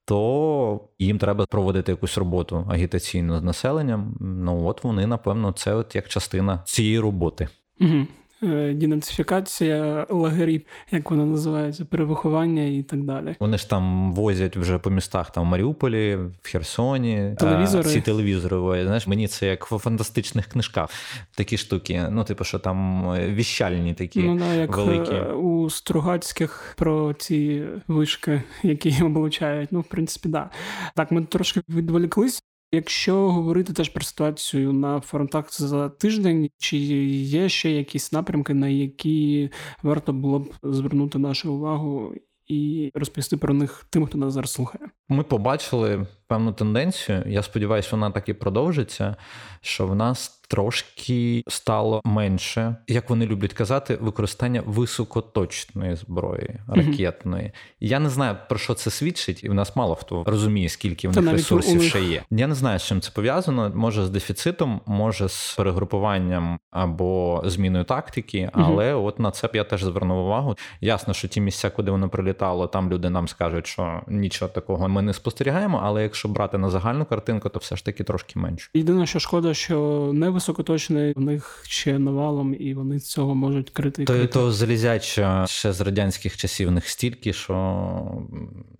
то 0.04 0.80
їм 0.98 1.18
треба 1.18 1.46
проводити 1.46 1.92
якусь 1.92 2.18
роботу 2.18 2.66
агітаційну 2.70 3.38
з 3.38 3.42
населенням. 3.42 4.16
Ну 4.20 4.66
от 4.66 4.84
вони, 4.84 5.06
напевно, 5.06 5.52
це 5.52 5.74
от 5.74 5.94
як 5.94 6.08
частина 6.08 6.62
цієї 6.64 6.98
роботи. 6.98 7.48
Угу. 7.80 8.06
Е, 8.42 8.74
денацифікація 8.74 10.06
лагерів, 10.10 10.62
як 10.90 11.10
вона 11.10 11.24
називається, 11.24 11.84
перевиховання 11.84 12.62
і 12.62 12.82
так 12.82 13.02
далі. 13.02 13.36
Вони 13.40 13.58
ж 13.58 13.70
там 13.70 14.12
возять 14.12 14.56
вже 14.56 14.78
по 14.78 14.90
містах 14.90 15.30
там 15.30 15.44
в 15.44 15.46
Маріуполі, 15.46 16.16
в 16.16 16.48
Херсоні. 16.48 17.14
Е, 17.14 17.36
телевізори. 17.38 17.90
Ці 17.90 18.00
телевізори. 18.00 18.84
Знаєш, 18.84 19.06
мені 19.06 19.28
це 19.28 19.46
як 19.46 19.70
в 19.70 19.78
фантастичних 19.78 20.46
книжках 20.46 20.90
такі 21.36 21.56
штуки. 21.58 22.06
Ну, 22.10 22.24
типу, 22.24 22.44
що 22.44 22.58
там 22.58 23.10
е, 23.10 23.28
віщальні 23.28 23.94
такі 23.94 24.22
ну, 24.22 24.38
да, 24.38 24.54
як 24.54 24.76
великі. 24.76 25.20
У 25.32 25.70
Стругацьких 25.70 26.74
про 26.78 27.14
ці 27.14 27.64
вишки, 27.88 28.42
які 28.62 29.02
облучають. 29.02 29.72
Ну, 29.72 29.80
в 29.80 29.84
принципі, 29.84 30.28
да. 30.28 30.50
Так, 30.94 31.10
ми 31.10 31.22
трошки 31.22 31.60
відволіклись. 31.68 32.42
Якщо 32.74 33.30
говорити 33.30 33.72
теж 33.72 33.88
про 33.88 34.04
ситуацію 34.04 34.72
на 34.72 35.00
фронтах 35.00 35.60
за 35.60 35.88
тиждень, 35.88 36.50
чи 36.58 36.76
є 36.76 37.48
ще 37.48 37.70
якісь 37.70 38.12
напрямки, 38.12 38.54
на 38.54 38.68
які 38.68 39.50
варто 39.82 40.12
було 40.12 40.38
б 40.38 40.54
звернути 40.62 41.18
нашу 41.18 41.54
увагу 41.54 42.14
і 42.46 42.90
розповісти 42.94 43.36
про 43.36 43.54
них 43.54 43.86
тим, 43.90 44.06
хто 44.06 44.18
нас 44.18 44.34
зараз 44.34 44.52
слухає? 44.52 44.84
Ми 45.08 45.22
побачили 45.22 46.06
певну 46.32 46.52
тенденцію. 46.52 47.22
Я 47.26 47.42
сподіваюся, 47.42 47.88
вона 47.92 48.10
так 48.10 48.28
і 48.28 48.32
продовжиться. 48.32 49.16
Що 49.60 49.86
в 49.86 49.94
нас 49.94 50.42
трошки 50.52 51.44
стало 51.48 52.00
менше, 52.04 52.76
як 52.88 53.10
вони 53.10 53.26
люблять 53.26 53.52
казати, 53.52 53.98
використання 54.00 54.62
високоточної 54.66 55.96
зброї 55.96 56.60
ракетної. 56.68 57.44
Mm-hmm. 57.44 57.76
Я 57.80 57.98
не 57.98 58.08
знаю 58.08 58.36
про 58.48 58.58
що 58.58 58.74
це 58.74 58.90
свідчить, 58.90 59.44
і 59.44 59.48
в 59.48 59.54
нас 59.54 59.76
мало 59.76 59.94
хто 59.94 60.24
розуміє, 60.24 60.68
скільки 60.68 61.08
в 61.08 61.20
них 61.20 61.32
ресурсів 61.32 61.82
ще 61.82 62.02
є. 62.02 62.22
Я 62.30 62.46
не 62.46 62.54
знаю, 62.54 62.78
з 62.78 62.82
чим 62.82 63.00
це 63.00 63.10
пов'язано. 63.10 63.72
Може 63.74 64.04
з 64.04 64.10
дефіцитом, 64.10 64.80
може 64.86 65.28
з 65.28 65.54
перегрупуванням 65.56 66.58
або 66.70 67.42
зміною 67.44 67.84
тактики, 67.84 68.50
але 68.52 68.94
mm-hmm. 68.94 69.04
от 69.04 69.18
на 69.18 69.30
це 69.30 69.48
б 69.48 69.50
я 69.54 69.64
теж 69.64 69.84
звернув 69.84 70.24
увагу. 70.26 70.56
Ясно, 70.80 71.14
що 71.14 71.28
ті 71.28 71.40
місця, 71.40 71.70
куди 71.70 71.90
воно 71.90 72.08
прилітало, 72.08 72.66
там 72.66 72.90
люди 72.90 73.10
нам 73.10 73.28
скажуть, 73.28 73.66
що 73.66 74.02
нічого 74.08 74.50
такого 74.50 74.88
ми 74.88 75.02
не 75.02 75.12
спостерігаємо. 75.12 75.80
Але 75.84 76.02
якщо 76.02 76.21
брати 76.28 76.58
на 76.58 76.70
загальну 76.70 77.04
картинку, 77.04 77.48
то 77.48 77.58
все 77.58 77.76
ж 77.76 77.84
таки 77.84 78.04
трошки 78.04 78.38
менше. 78.38 78.70
Єдине, 78.74 79.06
що 79.06 79.18
шкода, 79.18 79.54
що 79.54 80.10
не 80.14 80.30
високоточний, 80.30 81.12
в 81.16 81.20
них 81.20 81.62
ще 81.66 81.98
навалом, 81.98 82.56
і 82.58 82.74
вони 82.74 82.98
з 82.98 83.10
цього 83.10 83.34
можуть 83.34 83.70
крити. 83.70 84.04
То 84.04 84.26
то 84.26 84.52
залізяча 84.52 85.46
ще 85.46 85.72
з 85.72 85.80
радянських 85.80 86.36
часів 86.36 86.68
в 86.68 86.70
них 86.70 86.88
стільки, 86.88 87.32
що 87.32 87.54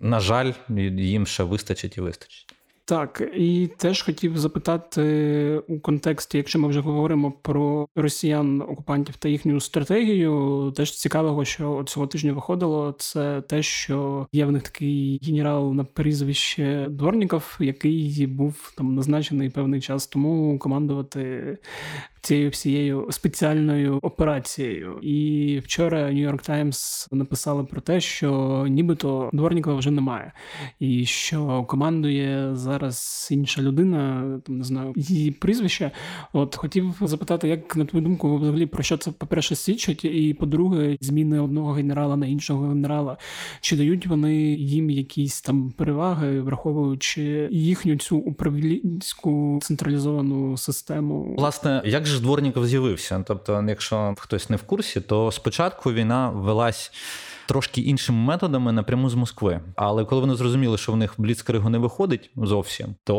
на 0.01 0.21
жаль, 0.21 0.53
їм 0.97 1.27
ще 1.27 1.43
вистачить 1.43 1.99
і 1.99 2.01
вистачить. 2.01 2.47
Так, 2.85 3.31
і 3.37 3.71
теж 3.77 4.03
хотів 4.03 4.39
запитати 4.39 5.03
у 5.69 5.81
контексті, 5.81 6.37
якщо 6.39 6.59
ми 6.59 6.69
вже 6.69 6.81
говоримо 6.81 7.33
про 7.33 7.89
росіян-окупантів 7.97 9.17
та 9.19 9.29
їхню 9.29 9.61
стратегію, 9.61 10.73
теж 10.77 10.99
цікавого, 10.99 11.45
що 11.45 11.85
цього 11.87 12.07
тижня 12.07 12.33
виходило, 12.33 12.95
це 12.99 13.41
те, 13.41 13.63
що 13.63 14.27
є 14.33 14.45
в 14.45 14.53
них 14.53 14.63
такий 14.63 15.21
генерал 15.23 15.73
на 15.75 15.85
прізвище 15.85 16.87
Дворніков, 16.91 17.57
який 17.61 18.27
був 18.27 18.73
там 18.77 18.95
назначений 18.95 19.51
певний 19.51 19.81
час 19.81 20.07
тому 20.07 20.59
командувати 20.59 21.59
цією 22.23 22.51
всією 22.51 23.09
спеціальною 23.11 23.99
операцією. 24.03 24.99
І 25.03 25.59
вчора 25.65 26.11
Нью-Йорк 26.11 26.43
Таймс 26.43 27.09
написали 27.13 27.65
про 27.65 27.81
те, 27.81 28.01
що 28.01 28.65
нібито 28.69 29.31
Дворнікова 29.33 29.77
вже 29.77 29.91
немає, 29.91 30.33
і 30.81 31.07
що 31.07 31.65
командує 31.69 32.57
зараз 32.57 33.29
інша 33.31 33.63
людина, 33.63 34.25
там 34.47 34.59
не 34.59 34.65
знаю 34.65 34.93
її 34.97 35.31
прізвище. 35.31 35.91
От 36.33 36.57
хотів 36.57 36.95
запитати, 37.01 37.49
як 37.49 37.77
на 37.77 37.85
твою 37.85 38.05
думку, 38.05 38.37
взагалі 38.37 38.67
про 38.67 38.83
що 38.83 38.97
це 38.97 39.11
по-перше 39.11 39.55
свідчить, 39.55 40.05
і 40.05 40.35
по-друге, 40.35 40.97
зміни 41.01 41.41
одного 41.41 41.73
генерала 41.73 42.17
на 42.17 42.27
іншого 42.27 42.69
генерала, 42.69 43.17
чи 43.61 43.77
дають 43.77 44.07
вони 44.07 44.35
їм 44.55 44.91
якісь 44.91 45.41
там 45.41 45.71
переваги, 45.77 46.41
враховуючи 46.41 47.49
їхню 47.53 47.97
цю 47.97 48.17
управлінську 48.17 49.59
централізовану 49.63 50.57
систему? 50.57 51.35
Власне, 51.39 51.83
як 51.85 52.07
ж 52.15 52.23
Дворніков 52.23 52.67
з'явився? 52.67 53.25
Тобто, 53.27 53.65
якщо 53.69 54.15
хтось 54.19 54.51
не 54.51 54.57
в 54.57 54.63
курсі, 54.63 55.01
то 55.01 55.33
спочатку 55.33 55.93
війна 55.93 56.31
велась. 56.31 56.93
Трошки 57.47 57.81
іншими 57.81 58.19
методами 58.19 58.73
напряму 58.73 59.11
з 59.11 59.15
Москви. 59.15 59.61
Але 59.77 60.05
коли 60.05 60.21
вони 60.21 60.35
зрозуміли, 60.35 60.79
що 60.79 60.93
в 60.93 60.97
них 60.97 61.15
Бліцкригу 61.19 61.71
не 61.71 61.79
виходить 61.79 62.31
зовсім, 62.37 62.95
то 63.05 63.17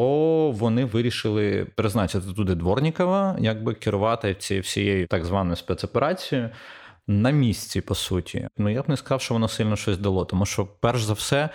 вони 0.51 0.85
вирішили 0.85 1.67
призначити 1.75 2.33
туди 2.33 2.55
Дворнікова, 2.55 3.35
якби 3.39 3.73
керувати 3.73 4.35
цією 4.35 4.62
всією 4.62 5.07
так 5.07 5.25
званою 5.25 5.55
спецоперацією 5.55 6.50
на 7.07 7.31
місці, 7.31 7.81
по 7.81 7.95
суті. 7.95 8.48
Ну 8.57 8.69
я 8.69 8.81
б 8.81 8.89
не 8.89 8.98
сказав, 8.98 9.22
що 9.22 9.33
воно 9.33 9.48
сильно 9.48 9.75
щось 9.75 9.98
дало, 9.98 10.25
тому 10.25 10.45
що, 10.45 10.65
перш 10.65 11.03
за 11.03 11.13
все, 11.13 11.50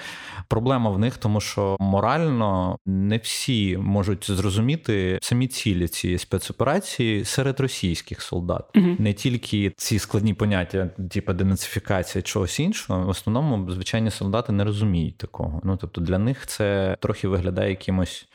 проблема 0.48 0.90
в 0.90 0.98
них, 0.98 1.16
тому 1.16 1.40
що 1.40 1.76
морально 1.80 2.78
не 2.86 3.16
всі 3.16 3.76
можуть 3.76 4.30
зрозуміти 4.30 5.18
самі 5.22 5.46
цілі 5.48 5.88
цієї 5.88 6.18
спецоперації 6.18 7.24
серед 7.24 7.60
російських 7.60 8.22
солдат, 8.22 8.64
угу. 8.76 8.96
не 8.98 9.12
тільки 9.12 9.72
ці 9.76 9.98
складні 9.98 10.34
поняття, 10.34 10.86
типу 11.10 11.32
денацифікація 11.32 12.22
чогось 12.22 12.60
іншого. 12.60 13.06
В 13.06 13.08
основному 13.08 13.70
звичайні 13.70 14.10
солдати 14.10 14.52
не 14.52 14.64
розуміють 14.64 15.18
такого. 15.18 15.60
Ну 15.64 15.76
тобто 15.76 16.00
для 16.00 16.18
них 16.18 16.46
це 16.46 16.96
трохи 17.00 17.28
виглядає 17.28 17.70
якимось 17.70 18.28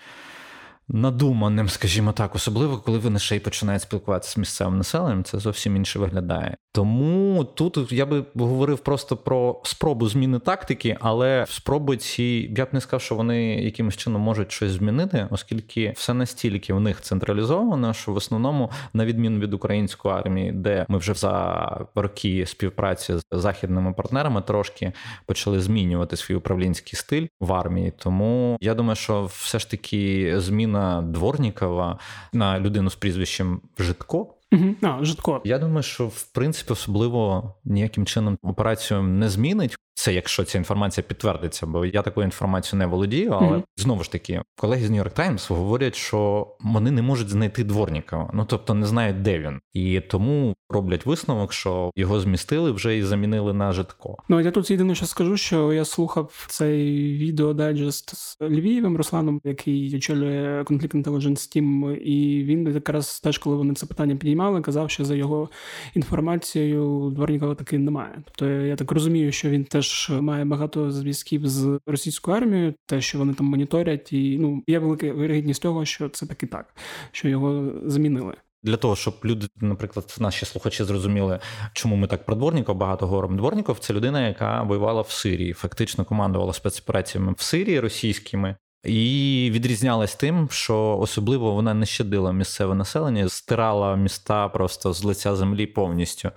надуманим, 0.87 1.69
скажімо 1.69 2.11
так, 2.11 2.35
особливо 2.35 2.77
коли 2.77 2.97
вони 2.97 3.19
ще 3.19 3.35
й 3.35 3.39
починають 3.39 3.81
спілкуватися 3.81 4.33
з 4.33 4.37
місцевим 4.37 4.77
населенням, 4.77 5.23
це 5.23 5.39
зовсім 5.39 5.75
інше 5.75 5.99
виглядає. 5.99 6.57
Тому 6.75 7.43
тут 7.43 7.91
я 7.91 8.05
би 8.05 8.25
говорив 8.35 8.79
просто 8.79 9.17
про 9.17 9.61
спробу 9.63 10.09
зміни 10.09 10.39
тактики, 10.39 10.97
але 11.01 11.45
спроби 11.49 11.97
ці 11.97 12.53
я 12.57 12.65
б 12.65 12.67
не 12.71 12.81
сказав, 12.81 13.01
що 13.01 13.15
вони 13.15 13.55
якимось 13.55 13.97
чином 13.97 14.21
можуть 14.21 14.51
щось 14.51 14.71
змінити, 14.71 15.27
оскільки 15.31 15.93
все 15.95 16.13
настільки 16.13 16.73
в 16.73 16.79
них 16.79 17.01
централізовано, 17.01 17.93
що 17.93 18.11
в 18.11 18.15
основному, 18.15 18.71
на 18.93 19.05
відміну 19.05 19.39
від 19.39 19.53
української 19.53 20.15
армії, 20.15 20.51
де 20.51 20.85
ми 20.89 20.97
вже 20.97 21.13
за 21.13 21.87
роки 21.95 22.45
співпраці 22.45 23.13
з 23.17 23.23
західними 23.31 23.93
партнерами 23.93 24.41
трошки 24.41 24.91
почали 25.25 25.59
змінювати 25.59 26.17
свій 26.17 26.35
управлінський 26.35 26.99
стиль 26.99 27.27
в 27.39 27.53
армії. 27.53 27.93
Тому 27.97 28.57
я 28.61 28.73
думаю, 28.73 28.95
що 28.95 29.25
все 29.25 29.59
ж 29.59 29.71
таки 29.71 30.33
зміна 30.37 30.73
на 30.73 31.01
Дворнікова, 31.01 31.99
на 32.33 32.59
людину 32.59 32.89
з 32.89 32.95
прізвищем 32.95 33.61
Житко. 33.79 34.32
Угу. 34.53 34.75
А, 34.81 35.03
Житко. 35.03 35.41
Я 35.43 35.59
думаю, 35.59 35.83
що 35.83 36.07
в 36.07 36.23
принципі 36.23 36.73
особливо 36.73 37.53
ніяким 37.65 38.05
чином 38.05 38.37
операцію 38.43 39.03
не 39.03 39.29
змінить. 39.29 39.75
Це 39.95 40.13
якщо 40.13 40.43
ця 40.43 40.57
інформація 40.57 41.03
підтвердиться, 41.07 41.65
бо 41.65 41.85
я 41.85 42.01
такою 42.01 42.25
інформацією 42.25 42.79
не 42.79 42.85
володію. 42.85 43.31
Але 43.31 43.47
mm-hmm. 43.47 43.63
знову 43.77 44.03
ж 44.03 44.11
таки, 44.11 44.41
колеги 44.57 44.87
з 44.87 44.91
New 44.91 45.03
York 45.03 45.19
Times 45.19 45.53
говорять, 45.55 45.95
що 45.95 46.47
вони 46.59 46.91
не 46.91 47.01
можуть 47.01 47.29
знайти 47.29 47.63
дворника, 47.63 48.29
ну 48.33 48.45
тобто 48.45 48.73
не 48.73 48.85
знають, 48.85 49.21
де 49.21 49.39
він, 49.39 49.59
і 49.73 49.99
тому 49.99 50.55
роблять 50.69 51.05
висновок, 51.05 51.53
що 51.53 51.91
його 51.95 52.19
змістили 52.19 52.71
вже 52.71 52.97
і 52.97 53.03
замінили 53.03 53.53
на 53.53 53.71
житко. 53.71 54.17
Ну 54.29 54.41
я 54.41 54.51
тут 54.51 54.71
єдине, 54.71 54.95
що 54.95 55.05
скажу, 55.05 55.37
що 55.37 55.73
я 55.73 55.85
слухав 55.85 56.45
цей 56.49 57.13
відеодайджест 57.17 58.15
з 58.15 58.37
Львівим 58.41 58.97
Русланом, 58.97 59.41
який 59.43 59.95
очолює 59.95 60.63
конфлікт 60.63 60.95
Intelligence 60.95 61.57
Team, 61.57 61.95
і 61.95 62.43
він 62.43 62.73
якраз 62.73 63.19
теж, 63.19 63.37
коли 63.37 63.55
вони 63.55 63.73
це 63.73 63.85
питання 63.85 64.15
підіймали, 64.15 64.61
казав, 64.61 64.89
що 64.89 65.05
за 65.05 65.15
його 65.15 65.49
інформацією 65.95 67.11
дворнікова 67.15 67.55
таки 67.55 67.77
немає. 67.77 68.21
Тобто 68.25 68.45
я 68.45 68.75
так 68.75 68.91
розумію, 68.91 69.31
що 69.31 69.49
він 69.49 69.63
теж 69.63 69.82
теж 69.83 70.09
має 70.21 70.45
багато 70.45 70.91
зв'язків 70.91 71.47
з 71.47 71.79
російською 71.85 72.37
армією, 72.37 72.73
те, 72.85 73.01
що 73.01 73.17
вони 73.17 73.33
там 73.33 73.47
моніторять, 73.47 74.13
і 74.13 74.37
ну 74.39 74.63
є 74.67 74.79
велика 74.79 75.11
вирогідність 75.11 75.61
того, 75.61 75.85
що 75.85 76.09
це 76.09 76.25
таки 76.25 76.47
так, 76.47 76.75
що 77.11 77.29
його 77.29 77.71
замінили. 77.85 78.33
Для 78.63 78.77
того, 78.77 78.95
щоб 78.95 79.15
люди, 79.25 79.47
наприклад, 79.55 80.15
наші 80.19 80.45
слухачі 80.45 80.83
зрозуміли, 80.83 81.39
чому 81.73 81.95
ми 81.95 82.07
так 82.07 82.25
про 82.25 82.35
дворників 82.35 82.75
багато 82.75 83.07
говоримо. 83.07 83.37
Дворніков 83.37 83.79
це 83.79 83.93
людина, 83.93 84.27
яка 84.27 84.63
воювала 84.63 85.01
в 85.01 85.09
Сирії, 85.09 85.53
фактично 85.53 86.05
командувала 86.05 86.53
спецопераціями 86.53 87.33
в 87.37 87.41
Сирії 87.41 87.79
російськими, 87.79 88.55
і 88.83 89.49
відрізнялась 89.53 90.15
тим, 90.15 90.47
що 90.51 90.97
особливо 91.01 91.51
вона 91.51 91.73
не 91.73 91.85
щадила 91.85 92.33
місцеве 92.33 92.75
населення, 92.75 93.29
стирала 93.29 93.95
міста 93.95 94.49
просто 94.49 94.93
з 94.93 95.03
лиця 95.03 95.35
землі 95.35 95.65
повністю. 95.65 96.31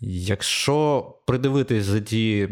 Якщо 0.00 1.06
придивитись 1.26 1.84
за 1.84 2.00
ті, 2.00 2.48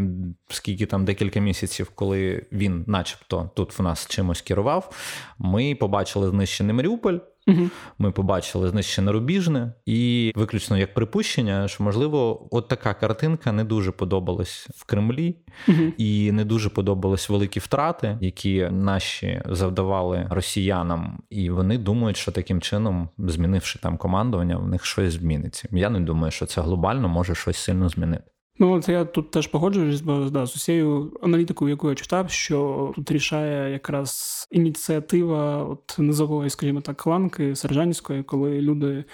скільки 0.49 0.87
там 0.87 1.05
декілька 1.05 1.41
місяців, 1.41 1.91
коли 1.95 2.47
він, 2.53 2.85
начебто, 2.87 3.51
тут 3.55 3.79
в 3.79 3.83
нас 3.83 4.07
чимось 4.07 4.41
керував, 4.43 4.97
ми 5.39 5.75
побачили 5.75 6.31
знищений 6.31 6.75
Маріуполь. 6.75 7.19
Угу. 7.47 7.71
Ми 7.99 8.11
побачили 8.11 8.69
знищене 8.69 9.13
рубіжне, 9.13 9.73
і 9.87 10.33
виключно 10.37 10.79
як 10.79 10.95
припущення, 10.95 11.69
що 11.69 11.85
можливо, 11.85 12.49
от 12.51 12.69
така 12.69 12.95
картинка 12.95 13.53
не 13.53 13.65
дуже 13.65 13.93
подобалась 13.93 14.69
в 14.77 14.85
Кремлі, 14.85 15.37
угу. 15.69 15.83
і 15.97 16.33
не 16.33 16.45
дуже 16.45 16.69
подобались 16.69 17.29
великі 17.29 17.61
втрати, 17.61 18.19
які 18.21 18.69
наші 18.71 19.43
завдавали 19.47 20.27
росіянам, 20.31 21.23
і 21.31 21.51
вони 21.51 21.79
думають, 21.79 22.17
що 22.17 22.33
таким 22.33 22.61
чином, 22.61 23.09
змінивши 23.19 23.79
там 23.79 23.97
командування, 23.97 24.57
в 24.57 24.69
них 24.69 24.85
щось 24.85 25.13
зміниться. 25.13 25.69
Я 25.73 25.91
не 25.91 26.01
думаю, 26.01 26.31
що 26.31 26.47
це 26.47 26.61
глобально 26.61 27.09
може 27.09 27.35
щось 27.35 27.57
сильно 27.57 27.89
змінити. 27.89 28.25
Ну, 28.59 28.73
от 28.73 28.89
я 28.89 29.05
тут 29.05 29.31
теж 29.31 29.47
погоджуюсь, 29.47 30.01
да, 30.01 30.47
з 30.47 30.57
усією 30.57 31.13
аналітикою, 31.23 31.71
яку 31.71 31.89
я 31.89 31.95
читав, 31.95 32.31
що 32.31 32.93
тут 32.95 33.11
рішає 33.11 33.73
якраз 33.73 34.47
ініціатива 34.51 35.65
от 35.65 35.97
низової, 35.99 36.51
скажімо 36.51 36.81
так, 36.81 37.07
ланки 37.07 37.57
сержантської, 37.57 38.23
коли 38.23 38.61
люди 38.61 39.05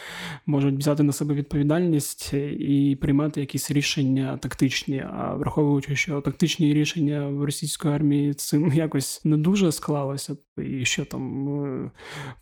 можуть 0.46 0.78
взяти 0.78 1.02
на 1.02 1.12
себе 1.12 1.34
відповідальність 1.34 2.34
і 2.58 2.98
приймати 3.00 3.40
якісь 3.40 3.70
рішення 3.70 4.36
тактичні. 4.36 5.04
А 5.12 5.34
враховуючи, 5.34 5.96
що 5.96 6.20
тактичні 6.20 6.74
рішення 6.74 7.28
в 7.28 7.44
російської 7.44 7.94
армії 7.94 8.34
цим 8.34 8.72
якось 8.74 9.24
не 9.24 9.36
дуже 9.36 9.72
склалося, 9.72 10.36
і 10.58 10.84
що 10.84 11.04
там 11.04 11.48
е, 11.64 11.90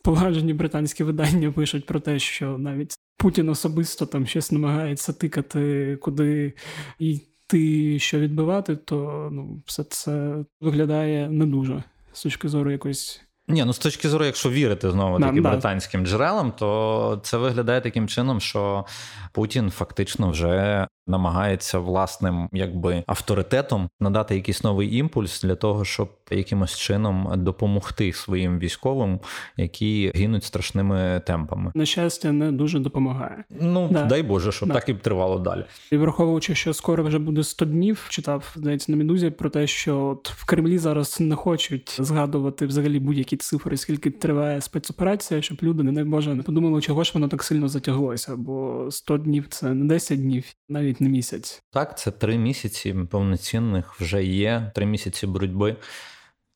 поважені 0.03 0.55
британські 0.55 1.05
видання 1.05 1.53
пишуть 1.53 1.87
про 1.87 2.01
те, 2.01 2.19
що 2.19 2.59
навіть 2.59 2.97
Путін 3.21 3.49
особисто 3.49 4.07
там 4.07 4.27
щось 4.27 4.53
намагається 4.53 5.13
тикати, 5.13 5.97
куди 6.03 6.53
йти, 6.99 7.99
що 7.99 8.19
відбивати, 8.19 8.77
то 8.77 9.29
ну, 9.33 9.63
все 9.67 9.85
це 9.85 10.37
виглядає 10.61 11.31
не 11.31 11.47
дуже 11.47 11.83
з 12.13 12.23
точки 12.23 12.49
зору 12.49 12.71
якоїсь. 12.71 13.21
Ні, 13.49 13.65
ну 13.65 13.73
з 13.73 13.79
точки 13.79 14.09
зору, 14.09 14.25
якщо 14.25 14.51
вірити 14.51 14.91
знову 14.91 15.21
таки 15.21 15.41
да, 15.41 15.51
британським 15.51 16.07
джерелам, 16.07 16.53
то 16.53 17.21
це 17.23 17.37
виглядає 17.37 17.81
таким 17.81 18.09
чином, 18.09 18.41
що 18.41 18.85
Путін 19.33 19.71
фактично 19.71 20.31
вже 20.31 20.87
намагається 21.07 21.79
власним 21.79 22.49
якби 22.53 23.03
авторитетом 23.07 23.89
надати 24.01 24.35
якийсь 24.35 24.65
новий 24.65 24.97
імпульс 24.97 25.43
для 25.43 25.55
того, 25.55 25.85
щоб 25.85 26.09
якимось 26.31 26.77
чином 26.77 27.33
допомогти 27.37 28.13
своїм 28.13 28.59
військовим, 28.59 29.21
які 29.57 30.13
гинуть 30.15 30.45
страшними 30.45 31.23
темпами. 31.27 31.73
На 31.75 31.87
щастя, 31.87 32.33
не 32.33 32.53
дуже 32.53 32.79
допомагає. 32.79 33.45
Ну 33.61 33.89
да. 33.93 34.05
дай 34.05 34.23
Боже, 34.23 34.53
щоб 34.53 34.69
да. 34.69 34.75
так 34.75 34.89
і 34.89 34.95
тривало 34.95 35.39
далі. 35.39 35.65
І 35.93 35.97
враховуючи, 35.97 36.55
що 36.55 36.75
скоро 36.75 37.05
вже 37.05 37.19
буде 37.19 37.43
100 37.43 37.65
днів, 37.65 38.07
читав 38.09 38.53
здається 38.57 38.93
на 38.93 38.99
медузі 38.99 39.31
про 39.31 39.51
те, 39.51 39.67
що 39.67 40.07
от 40.07 40.31
в 40.31 40.47
Кремлі 40.47 40.79
зараз 40.79 41.21
не 41.21 41.35
хочуть 41.35 41.97
згадувати 41.99 42.67
взагалі 42.67 42.99
будь-які 42.99 43.37
цифри, 43.37 43.77
скільки 43.77 44.11
триває 44.11 44.61
спецоперація, 44.61 45.43
щоб 45.43 45.59
люди, 45.63 45.83
не 45.83 46.05
Боже, 46.05 46.35
не 46.35 46.43
подумали, 46.43 46.81
чого 46.81 47.05
ж 47.05 47.11
воно 47.15 47.29
так 47.29 47.43
сильно 47.43 47.69
затяглося. 47.69 48.37
Бо 48.37 48.87
100 48.91 49.19
днів 49.19 49.47
це 49.49 49.75
не 49.75 49.85
10 49.85 50.21
днів, 50.21 50.45
навіть 50.69 50.90
не 50.99 51.09
місяць. 51.09 51.63
Так, 51.71 51.99
це 51.99 52.11
три 52.11 52.39
місяці 52.39 52.95
повноцінних 53.11 54.01
вже 54.01 54.25
є, 54.25 54.73
три 54.75 54.87
місяці 54.87 55.27
боротьби. 55.27 55.77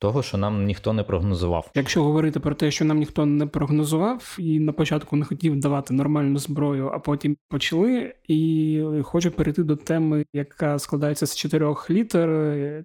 Того, 0.04 0.22
що 0.22 0.38
нам 0.38 0.64
ніхто 0.64 0.92
не 0.92 1.02
прогнозував. 1.02 1.70
Якщо 1.74 2.02
говорити 2.02 2.40
про 2.40 2.54
те, 2.54 2.70
що 2.70 2.84
нам 2.84 2.98
ніхто 2.98 3.26
не 3.26 3.46
прогнозував, 3.46 4.36
і 4.38 4.60
на 4.60 4.72
початку 4.72 5.16
не 5.16 5.24
хотів 5.24 5.60
давати 5.60 5.94
нормальну 5.94 6.38
зброю, 6.38 6.90
а 6.94 6.98
потім 6.98 7.36
почали. 7.48 8.14
І 8.28 8.82
хочу 9.02 9.30
перейти 9.30 9.62
до 9.62 9.76
теми, 9.76 10.24
яка 10.32 10.78
складається 10.78 11.26
з 11.26 11.36
чотирьох 11.36 11.90
літер. 11.90 12.28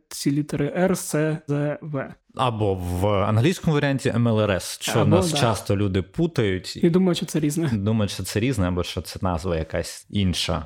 Ці 0.10 0.32
літери 0.32 0.74
R, 0.78 0.92
C, 0.92 1.38
Z, 1.48 1.80
V. 1.80 2.14
Або 2.36 2.76
в 2.76 3.08
англійському 3.08 3.74
варіанті 3.74 4.12
MLRS, 4.12 4.82
що 4.82 5.00
або, 5.00 5.10
нас 5.10 5.32
да. 5.32 5.38
часто 5.38 5.78
люди 5.78 6.02
путають 6.02 6.76
і 6.84 6.90
думають, 6.90 7.18
що 7.18 7.26
це 7.26 7.40
різне. 7.40 7.70
Думають, 7.74 8.12
що 8.12 8.24
це 8.24 8.40
різне, 8.40 8.68
або 8.68 8.84
що 8.84 9.02
це 9.02 9.20
назва 9.22 9.58
якась 9.58 10.08
інша. 10.10 10.66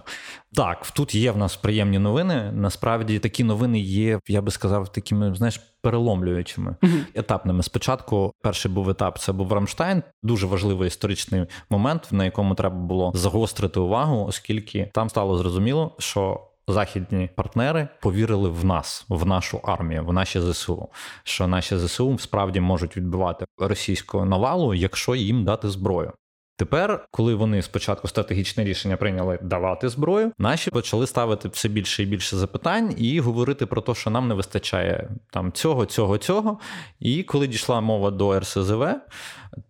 Так, 0.54 0.92
тут 0.92 1.16
є 1.16 1.32
в 1.32 1.38
нас 1.38 1.56
приємні 1.56 2.00
новини. 2.00 2.52
Насправді 2.56 3.20
такі 3.20 3.44
новини 3.44 3.80
є, 3.80 4.20
я 4.28 4.42
би 4.42 4.52
сказав, 4.52 4.92
такими, 4.92 5.36
знаєш, 5.36 5.60
переломлюючими 5.84 6.76
uh 6.82 7.04
етапними. 7.15 7.63
Спочатку 7.63 8.34
перший 8.41 8.72
був 8.72 8.89
етап, 8.89 9.19
це 9.19 9.32
був 9.32 9.54
Рамштайн, 9.54 10.04
дуже 10.24 10.48
важливий 10.48 10.88
історичний 10.88 11.46
момент, 11.69 12.08
на 12.12 12.26
якому 12.26 12.56
треба 12.56 12.76
було 12.76 13.12
загострити 13.15 13.80
увагу, 13.80 14.26
оскільки 14.26 14.89
там 14.93 15.10
стало 15.10 15.38
зрозуміло, 15.38 15.96
що 16.00 16.41
західні 16.67 17.30
партнери 17.36 17.88
повірили 18.02 18.50
в 18.50 18.65
нас, 18.65 19.06
в 19.10 19.26
нашу 19.26 19.58
армію, 19.58 20.06
в 20.06 20.13
наші 20.13 20.41
ЗСУ. 20.41 20.89
Що 21.24 21.48
наші 21.48 21.78
ЗСУ 21.78 22.17
справді 22.19 22.60
можуть 22.60 22.98
відбивати 22.98 23.46
російську 23.58 24.26
навалу, 24.26 24.74
якщо 24.74 25.15
їм 25.15 25.43
дати 25.43 25.69
зброю. 25.69 26.12
Тепер, 26.56 27.06
коли 27.12 27.36
вони 27.36 27.62
спочатку 27.62 28.08
стратегічне 28.08 28.63
рішення 28.63 28.98
прийняли 28.98 29.39
давати 29.42 29.89
зброю, 29.89 30.32
наші 30.38 30.72
почали 30.72 31.08
ставити 31.08 31.48
все 31.48 31.70
більше 31.70 32.04
і 32.04 32.06
більше 32.06 32.36
запитань 32.36 32.96
і 32.98 33.20
говорити 33.20 33.66
про 33.66 33.82
те, 33.82 33.96
що 33.96 34.10
нам 34.10 34.28
не 34.28 34.34
вистачає 34.34 35.10
там 35.32 35.52
цього, 35.52 35.86
цього, 35.86 36.18
цього. 36.18 36.60
І 37.00 37.24
коли 37.24 37.48
дійшла 37.48 37.82
мова 37.82 38.12
до 38.12 38.39
РСЗВ, 38.39 38.86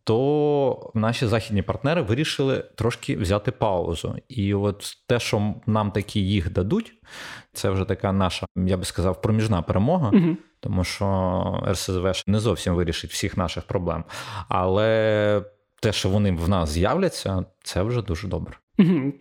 то 0.04 0.92
наші 0.94 1.28
західні 1.28 1.62
партнери 1.62 2.02
вирішили 2.02 2.66
трошки 2.76 3.16
взяти 3.16 3.52
паузу. 3.52 4.16
І 4.28 4.54
от 4.54 4.98
те, 5.08 5.20
що 5.20 5.54
нам 5.66 5.92
такі 5.92 6.20
їх 6.20 6.52
дадуть, 6.52 6.94
це 7.54 7.70
вже 7.70 7.86
така 7.86 8.12
наша, 8.12 8.46
я 8.56 8.78
би 8.78 8.86
сказав, 8.86 9.22
проміжна 9.22 9.62
перемога. 9.62 10.10
Угу. 10.14 10.38
Тому 10.60 10.84
що 10.84 11.64
РСЗВ 11.68 12.12
не 12.28 12.40
зовсім 12.40 12.76
вирішить 12.76 13.12
всіх 13.12 13.38
наших 13.38 13.64
проблем. 13.64 14.04
Але 14.50 15.44
те, 15.84 15.94
що 15.94 16.10
вони 16.10 16.32
в 16.32 16.50
нас 16.50 16.70
з'являться, 16.70 17.46
це 17.64 17.84
вже 17.84 18.02
дуже 18.02 18.28
добре. 18.28 18.58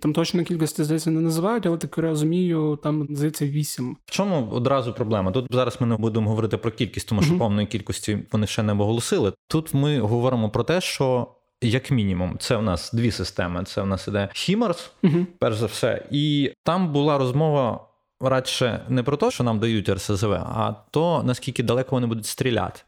Там 0.00 0.12
точно 0.12 0.44
кількості 0.44 0.84
здається 0.84 1.10
не 1.10 1.20
називають, 1.20 1.66
але 1.66 1.76
так 1.76 1.98
розумію, 1.98 2.78
там 2.82 3.06
здається 3.10 3.46
вісім. 3.46 3.96
В 4.06 4.10
чому 4.10 4.48
одразу 4.50 4.92
проблема? 4.92 5.30
Тут 5.30 5.46
зараз 5.50 5.76
ми 5.80 5.86
не 5.86 5.96
будемо 5.96 6.28
говорити 6.28 6.56
про 6.56 6.70
кількість, 6.70 7.08
тому 7.08 7.22
що 7.22 7.38
повної 7.38 7.66
кількості 7.66 8.18
вони 8.32 8.46
ще 8.46 8.62
не 8.62 8.72
оголосили. 8.72 9.32
Тут 9.48 9.74
ми 9.74 10.00
говоримо 10.00 10.50
про 10.50 10.64
те, 10.64 10.80
що. 10.80 11.26
Як 11.64 11.90
мінімум, 11.90 12.36
це 12.38 12.56
в 12.56 12.62
нас 12.62 12.90
дві 12.92 13.10
системи. 13.10 13.64
Це 13.64 13.82
в 13.82 13.86
нас 13.86 14.08
іде 14.08 14.28
Хімарс, 14.32 14.90
перш 15.38 15.56
за 15.56 15.66
все, 15.66 16.06
і 16.10 16.52
там 16.64 16.92
була 16.92 17.18
розмова 17.18 17.88
радше 18.20 18.80
не 18.88 19.02
про 19.02 19.16
те, 19.16 19.30
що 19.30 19.44
нам 19.44 19.58
дають 19.58 19.88
РСЗВ, 19.88 20.32
а 20.32 20.74
то 20.90 21.22
наскільки 21.22 21.62
далеко 21.62 21.88
вони 21.90 22.06
будуть 22.06 22.26
стріляти. 22.26 22.80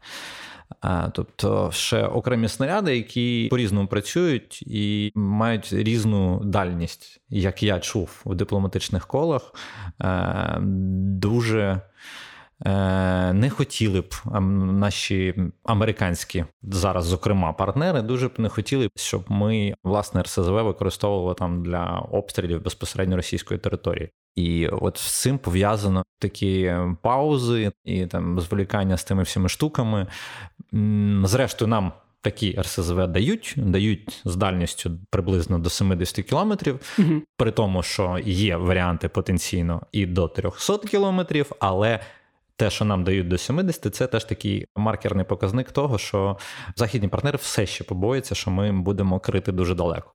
Тобто 1.13 1.71
ще 1.73 2.03
окремі 2.03 2.47
снаряди, 2.47 2.97
які 2.97 3.47
по-різному 3.51 3.87
працюють 3.87 4.61
і 4.61 5.11
мають 5.15 5.73
різну 5.73 6.41
дальність, 6.43 7.21
як 7.29 7.63
я 7.63 7.79
чув 7.79 8.21
у 8.25 8.35
дипломатичних 8.35 9.07
колах, 9.07 9.53
е, 10.01 10.57
дуже. 10.61 11.81
Е, 12.65 13.33
не 13.33 13.49
хотіли 13.49 14.01
б 14.01 14.13
наші 14.79 15.35
американські 15.63 16.45
зараз, 16.63 17.05
зокрема, 17.05 17.53
партнери, 17.53 18.01
дуже 18.01 18.27
б 18.27 18.31
не 18.37 18.49
хотіли, 18.49 18.89
щоб 18.95 19.25
ми 19.27 19.75
власне 19.83 20.21
РСЗВ 20.21 20.51
використовували 20.51 21.35
там 21.35 21.63
для 21.63 22.05
обстрілів 22.11 22.63
безпосередньо 22.63 23.15
російської 23.15 23.59
території. 23.59 24.09
І 24.35 24.67
от 24.67 24.97
з 24.97 25.21
цим 25.21 25.37
пов'язано 25.37 26.03
такі 26.19 26.75
паузи 27.01 27.71
і 27.83 28.05
там 28.05 28.39
зволікання 28.39 28.97
з 28.97 29.03
тими 29.03 29.23
всіми 29.23 29.49
штуками. 29.49 30.07
Зрештою, 31.23 31.69
нам 31.69 31.91
такі 32.21 32.59
РСЗВ 32.59 33.07
дають, 33.07 33.53
дають 33.57 34.21
з 34.25 34.35
дальністю 34.35 34.91
приблизно 35.09 35.59
до 35.59 35.69
70 35.69 36.25
кілометрів, 36.25 36.79
угу. 36.99 37.21
при 37.37 37.51
тому, 37.51 37.83
що 37.83 38.19
є 38.25 38.57
варіанти 38.57 39.09
потенційно 39.09 39.81
і 39.91 40.05
до 40.05 40.27
300 40.27 40.77
кілометрів, 40.77 41.51
але 41.59 41.99
те, 42.55 42.69
що 42.69 42.85
нам 42.85 43.03
дають 43.03 43.27
до 43.27 43.37
70, 43.37 43.95
це 43.95 44.07
теж 44.07 44.23
такий 44.23 44.67
маркерний 44.75 45.25
показник 45.25 45.71
того, 45.71 45.97
що 45.97 46.37
західні 46.75 47.07
партнери 47.07 47.37
все 47.41 47.65
ще 47.65 47.83
побоюються, 47.83 48.35
що 48.35 48.51
ми 48.51 48.71
будемо 48.71 49.19
крити 49.19 49.51
дуже 49.51 49.75
далеко. 49.75 50.13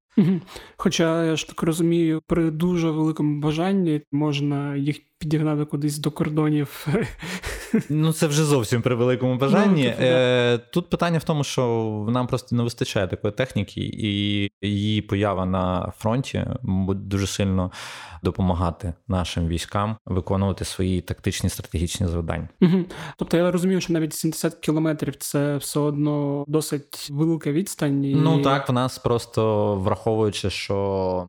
Хоча 0.76 1.24
я 1.24 1.36
ж 1.36 1.48
так 1.48 1.62
розумію, 1.62 2.22
при 2.26 2.50
дуже 2.50 2.90
великому 2.90 3.40
бажанні 3.40 4.02
можна 4.12 4.76
їх 4.76 5.00
підігнати 5.18 5.64
кудись 5.64 5.98
до 5.98 6.10
кордонів 6.10 6.86
Ну 7.88 8.12
це 8.12 8.26
вже 8.26 8.44
зовсім 8.44 8.82
при 8.82 8.94
великому 8.94 9.36
бажанні. 9.36 9.84
Ну, 9.84 9.90
типу, 9.90 10.02
е, 10.02 10.58
Тут 10.72 10.90
питання 10.90 11.18
в 11.18 11.24
тому, 11.24 11.44
що 11.44 12.06
нам 12.08 12.26
просто 12.26 12.56
не 12.56 12.62
вистачає 12.62 13.08
такої 13.08 13.32
техніки, 13.32 13.80
і 13.80 14.50
її 14.62 15.02
поява 15.02 15.46
на 15.46 15.92
фронті 15.98 16.46
буде 16.62 17.00
дуже 17.00 17.26
сильно 17.26 17.70
допомагати 18.22 18.94
нашим 19.08 19.48
військам 19.48 19.96
виконувати 20.06 20.64
свої 20.64 21.00
тактичні 21.00 21.50
стратегічні 21.50 22.06
завдання. 22.06 22.48
Угу. 22.60 22.84
Тобто 23.16 23.36
я 23.36 23.50
розумію, 23.50 23.80
що 23.80 23.92
навіть 23.92 24.14
70 24.14 24.54
кілометрів 24.54 25.16
це 25.16 25.56
все 25.56 25.80
одно 25.80 26.44
досить 26.48 27.08
велика 27.10 27.52
відстань. 27.52 28.04
І... 28.04 28.14
Ну 28.14 28.42
так, 28.42 28.68
в 28.68 28.72
нас 28.72 28.98
просто 28.98 29.74
враховуючи, 30.00 30.50
що 30.50 30.76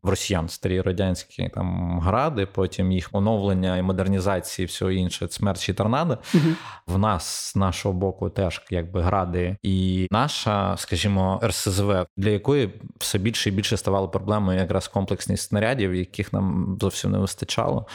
в 0.02 0.08
росіян 0.08 0.48
старі 0.48 0.80
радянські 0.80 1.50
там 1.54 2.00
гради, 2.00 2.46
потім 2.46 2.92
їх 2.92 3.08
оновлення 3.12 3.76
і 3.76 3.82
модернізації, 3.82 4.66
все 4.66 4.94
інше, 4.94 5.26
смерч 5.30 5.68
і 5.68 5.74
торнадо. 5.74 6.18
Угу. 6.34 6.44
В 6.86 6.98
нас 6.98 7.24
з 7.52 7.56
нашого 7.56 7.94
боку 7.94 8.30
теж 8.30 8.62
якби 8.70 9.02
гради, 9.02 9.56
і 9.62 10.06
наша, 10.10 10.76
скажімо, 10.76 11.40
РСЗВ, 11.44 12.06
для 12.16 12.30
якої 12.30 12.80
все 12.98 13.18
більше 13.18 13.48
і 13.48 13.52
більше 13.52 13.76
ставало 13.76 14.08
проблемою 14.08 14.58
якраз 14.58 14.88
комплексність 14.88 15.48
снарядів, 15.48 15.94
яких 15.94 16.32
нам 16.32 16.76
зовсім 16.80 17.10
не 17.10 17.18
вистачало, 17.18 17.86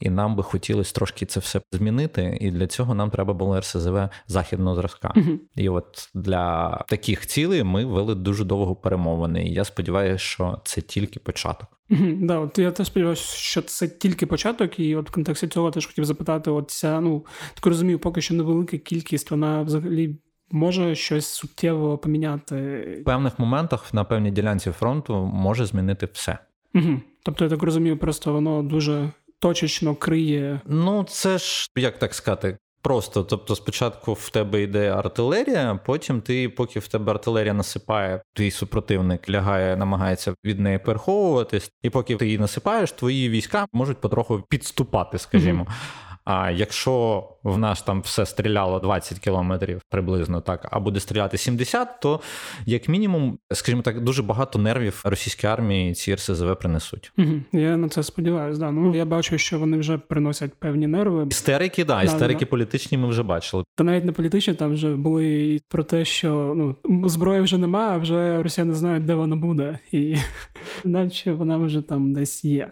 і 0.00 0.10
нам 0.10 0.36
би 0.36 0.42
хотілося 0.42 0.94
трошки 0.94 1.26
це 1.26 1.40
все 1.40 1.60
змінити. 1.72 2.38
І 2.40 2.50
для 2.50 2.66
цього 2.66 2.94
нам 2.94 3.10
треба 3.10 3.34
було 3.34 3.60
РСЗВ 3.60 4.08
західного 4.26 4.76
зразка. 4.76 5.14
І 5.56 5.68
от 5.68 6.10
для 6.14 6.76
таких 6.88 7.26
цілей 7.26 7.62
ми 7.62 7.84
вели 7.84 8.14
дуже 8.14 8.44
довго 8.44 8.74
перемовини. 8.74 9.44
І 9.44 9.52
я 9.52 9.64
сподіваюся, 9.64 10.21
що 10.22 10.60
це 10.64 10.80
тільки 10.80 11.20
початок. 11.20 11.68
Mm-hmm. 11.90 12.26
Да, 12.26 12.38
от 12.38 12.58
я 12.58 12.70
теж 12.70 12.86
сподіваюся, 12.86 13.36
що 13.36 13.62
це 13.62 13.88
тільки 13.88 14.26
початок, 14.26 14.78
і 14.78 14.96
от 14.96 15.10
в 15.10 15.12
контексті 15.12 15.48
цього 15.48 15.70
теж 15.70 15.86
хотів 15.86 16.04
запитати: 16.04 16.50
от 16.50 16.70
ця, 16.70 17.00
ну 17.00 17.26
так 17.54 17.66
розумію, 17.66 17.98
поки 17.98 18.20
що 18.20 18.34
невелика 18.34 18.78
кількість, 18.78 19.30
вона 19.30 19.62
взагалі. 19.62 20.16
Може 20.54 20.94
щось 20.94 21.26
суттєво 21.26 21.98
поміняти 21.98 22.54
в 23.00 23.04
певних 23.04 23.38
моментах 23.38 23.94
на 23.94 24.04
певній 24.04 24.30
ділянці 24.30 24.70
фронту 24.70 25.14
може 25.34 25.66
змінити 25.66 26.08
все. 26.12 26.38
Угу. 26.74 27.00
Тобто, 27.22 27.44
я 27.44 27.50
так 27.50 27.62
розумію, 27.62 27.98
просто 27.98 28.32
воно 28.32 28.62
дуже 28.62 29.10
точечно 29.38 29.94
криє. 29.94 30.60
Ну, 30.66 31.04
це 31.08 31.38
ж 31.38 31.68
як 31.76 31.98
так 31.98 32.14
сказати. 32.14 32.58
Просто, 32.82 33.24
тобто, 33.24 33.56
спочатку 33.56 34.12
в 34.12 34.30
тебе 34.30 34.62
йде 34.62 34.90
артилерія, 34.90 35.80
потім 35.86 36.20
ти, 36.20 36.48
поки 36.48 36.80
в 36.80 36.88
тебе 36.88 37.12
артилерія 37.12 37.54
насипає, 37.54 38.22
твій 38.32 38.50
супротивник 38.50 39.30
лягає, 39.30 39.76
намагається 39.76 40.34
від 40.44 40.60
неї 40.60 40.78
переховуватись, 40.78 41.70
і 41.82 41.90
поки 41.90 42.16
ти 42.16 42.24
її 42.24 42.38
насипаєш, 42.38 42.92
твої 42.92 43.28
війська 43.28 43.66
можуть 43.72 44.00
потроху 44.00 44.42
підступати, 44.48 45.18
скажімо. 45.18 45.64
Mm-hmm. 45.64 46.11
А 46.24 46.50
якщо 46.50 47.24
в 47.44 47.58
нас 47.58 47.82
там 47.82 48.00
все 48.00 48.26
стріляло 48.26 48.80
20 48.80 49.18
кілометрів 49.18 49.80
приблизно 49.88 50.40
так, 50.40 50.68
а 50.70 50.80
буде 50.80 51.00
стріляти 51.00 51.38
70, 51.38 52.00
то 52.00 52.20
як 52.66 52.88
мінімум, 52.88 53.38
скажімо 53.52 53.82
так, 53.82 54.00
дуже 54.00 54.22
багато 54.22 54.58
нервів 54.58 55.02
російській 55.04 55.46
армії 55.46 55.94
ці 55.94 56.14
РСЗВ 56.14 56.56
принесуть. 56.58 57.12
Угу. 57.18 57.32
Я 57.52 57.76
на 57.76 57.88
це 57.88 58.02
сподіваюся. 58.02 58.60
Да. 58.60 58.70
Ну 58.70 58.94
я 58.94 59.04
бачу, 59.04 59.38
що 59.38 59.58
вони 59.58 59.76
вже 59.78 59.98
приносять 59.98 60.54
певні 60.54 60.86
нерви. 60.86 61.26
Істерики, 61.30 61.84
да, 61.84 61.96
да 61.96 62.02
істерики 62.02 62.44
да. 62.44 62.50
політичні. 62.50 62.98
Ми 62.98 63.08
вже 63.08 63.22
бачили. 63.22 63.64
Та 63.76 63.84
навіть 63.84 64.04
не 64.04 64.12
політичні, 64.12 64.54
там 64.54 64.72
вже 64.72 64.96
були 64.96 65.60
про 65.68 65.84
те, 65.84 66.04
що 66.04 66.54
ну 66.56 66.76
зброї 67.08 67.40
вже 67.40 67.58
немає, 67.58 67.94
а 67.94 67.98
вже 67.98 68.42
росіяни 68.42 68.74
знають, 68.74 69.04
де 69.04 69.14
вона 69.14 69.36
буде, 69.36 69.78
і 69.92 70.16
наче 70.84 71.32
вона 71.32 71.56
вже 71.56 71.82
там 71.82 72.12
десь 72.12 72.44
є. 72.44 72.70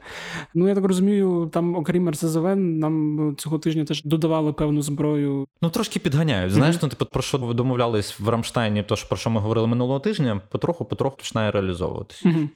Ну 0.54 0.68
я 0.68 0.74
так 0.74 0.84
розумію, 0.84 1.50
там, 1.52 1.74
окрім 1.76 2.10
РСЗВ, 2.10 2.56
нам 2.56 3.34
цього 3.40 3.58
тижня 3.58 3.84
теж 3.84 4.04
додавали 4.04 4.52
певну 4.52 4.82
зброю. 4.82 5.46
Ну 5.62 5.70
трошки 5.70 5.98
підганяють. 5.98 6.52
Знаєш, 6.52 6.76
mm-hmm. 6.76 6.80
ну 6.82 6.88
типу, 6.88 7.04
про 7.04 7.22
що 7.22 7.38
домовлялись 7.38 8.20
в 8.20 8.28
Рамштайні, 8.28 8.82
то 8.82 8.96
про 9.08 9.18
що 9.18 9.30
ми 9.30 9.40
говорили 9.40 9.66
минулого 9.66 10.00
тижня, 10.00 10.40
потроху 10.50 10.84
потроху 10.84 11.16
починає 11.16 11.50
реалізовуватись. 11.50 12.24
Mm-hmm. 12.24 12.48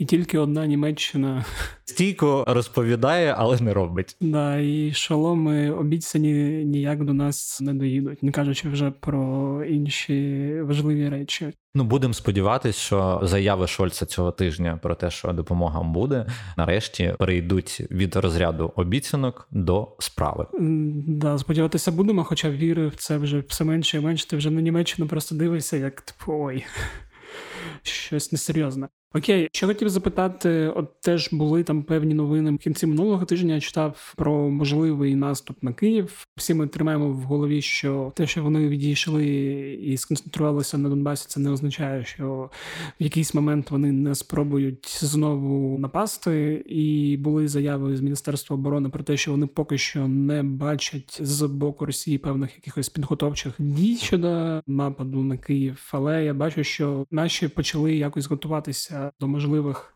І 0.00 0.04
тільки 0.04 0.38
одна 0.38 0.66
Німеччина 0.66 1.44
стійко 1.84 2.44
розповідає, 2.48 3.34
але 3.38 3.60
не 3.60 3.74
робить. 3.74 4.16
Да, 4.20 4.56
і 4.56 4.92
шоломи 4.92 5.70
обіцяні 5.70 6.32
ніяк 6.64 7.04
до 7.04 7.12
нас 7.12 7.60
не 7.60 7.74
доїдуть, 7.74 8.22
не 8.22 8.32
кажучи 8.32 8.68
вже 8.68 8.90
про 8.90 9.64
інші 9.64 10.54
важливі 10.62 11.08
речі. 11.08 11.52
Ну 11.74 11.84
будемо 11.84 12.14
сподіватися, 12.14 12.78
що 12.78 13.20
заяви 13.22 13.66
Шольца 13.66 14.06
цього 14.06 14.32
тижня 14.32 14.78
про 14.82 14.94
те, 14.94 15.10
що 15.10 15.32
допомога 15.32 15.82
буде, 15.82 16.26
нарешті 16.56 17.14
перейдуть 17.18 17.82
від 17.90 18.16
розряду 18.16 18.72
обіцянок 18.76 19.48
до 19.50 19.96
справи. 19.98 20.46
Да, 21.06 21.38
сподіватися 21.38 21.92
будемо, 21.92 22.24
хоча 22.24 22.50
віри 22.50 22.86
в 22.86 22.96
це 22.96 23.18
вже 23.18 23.44
все 23.48 23.64
менше 23.64 23.96
і 23.96 24.00
менше. 24.00 24.28
Ти 24.28 24.36
вже 24.36 24.50
на 24.50 24.60
Німеччину 24.60 25.08
просто 25.08 25.34
дивишся, 25.34 25.76
як 25.76 26.00
типу 26.00 26.32
ой. 26.32 26.64
Щось 27.82 28.32
несерйозне. 28.32 28.88
Окей, 29.14 29.48
що 29.52 29.66
хотів 29.66 29.88
запитати, 29.88 30.72
от 30.76 31.00
теж 31.00 31.32
були 31.32 31.64
там 31.64 31.82
певні 31.82 32.14
новини 32.14 32.50
в 32.50 32.58
кінці 32.58 32.86
минулого 32.86 33.24
тижня. 33.24 33.54
Я 33.54 33.60
читав 33.60 34.14
про 34.16 34.50
можливий 34.50 35.14
наступ 35.14 35.62
на 35.62 35.72
Київ. 35.72 36.26
Всі 36.36 36.54
ми 36.54 36.66
тримаємо 36.66 37.08
в 37.08 37.22
голові, 37.22 37.62
що 37.62 38.12
те, 38.16 38.26
що 38.26 38.42
вони 38.42 38.68
відійшли 38.68 39.26
і 39.82 39.96
сконцентрувалися 39.96 40.78
на 40.78 40.88
Донбасі, 40.88 41.26
це 41.28 41.40
не 41.40 41.50
означає, 41.50 42.04
що 42.04 42.50
в 43.00 43.02
якийсь 43.02 43.34
момент 43.34 43.70
вони 43.70 43.92
не 43.92 44.14
спробують 44.14 44.98
знову 45.04 45.78
напасти. 45.78 46.64
І 46.66 47.16
були 47.16 47.48
заяви 47.48 47.96
з 47.96 48.00
Міністерства 48.00 48.54
оборони 48.54 48.88
про 48.88 49.02
те, 49.02 49.16
що 49.16 49.30
вони 49.30 49.46
поки 49.46 49.78
що 49.78 50.08
не 50.08 50.42
бачать 50.42 51.18
з 51.22 51.42
боку 51.42 51.86
Росії 51.86 52.18
певних 52.18 52.56
якихось 52.56 52.88
підготовчих 52.88 53.52
дій 53.58 53.96
щодо 53.96 54.62
нападу 54.66 55.22
на 55.22 55.36
Київ. 55.36 55.88
Але 55.92 56.24
я 56.24 56.34
бачу, 56.34 56.64
що 56.64 57.06
наші 57.10 57.48
почали 57.48 57.96
якось 57.96 58.26
готуватися 58.26 58.99
до 59.20 59.28
можливих 59.28 59.94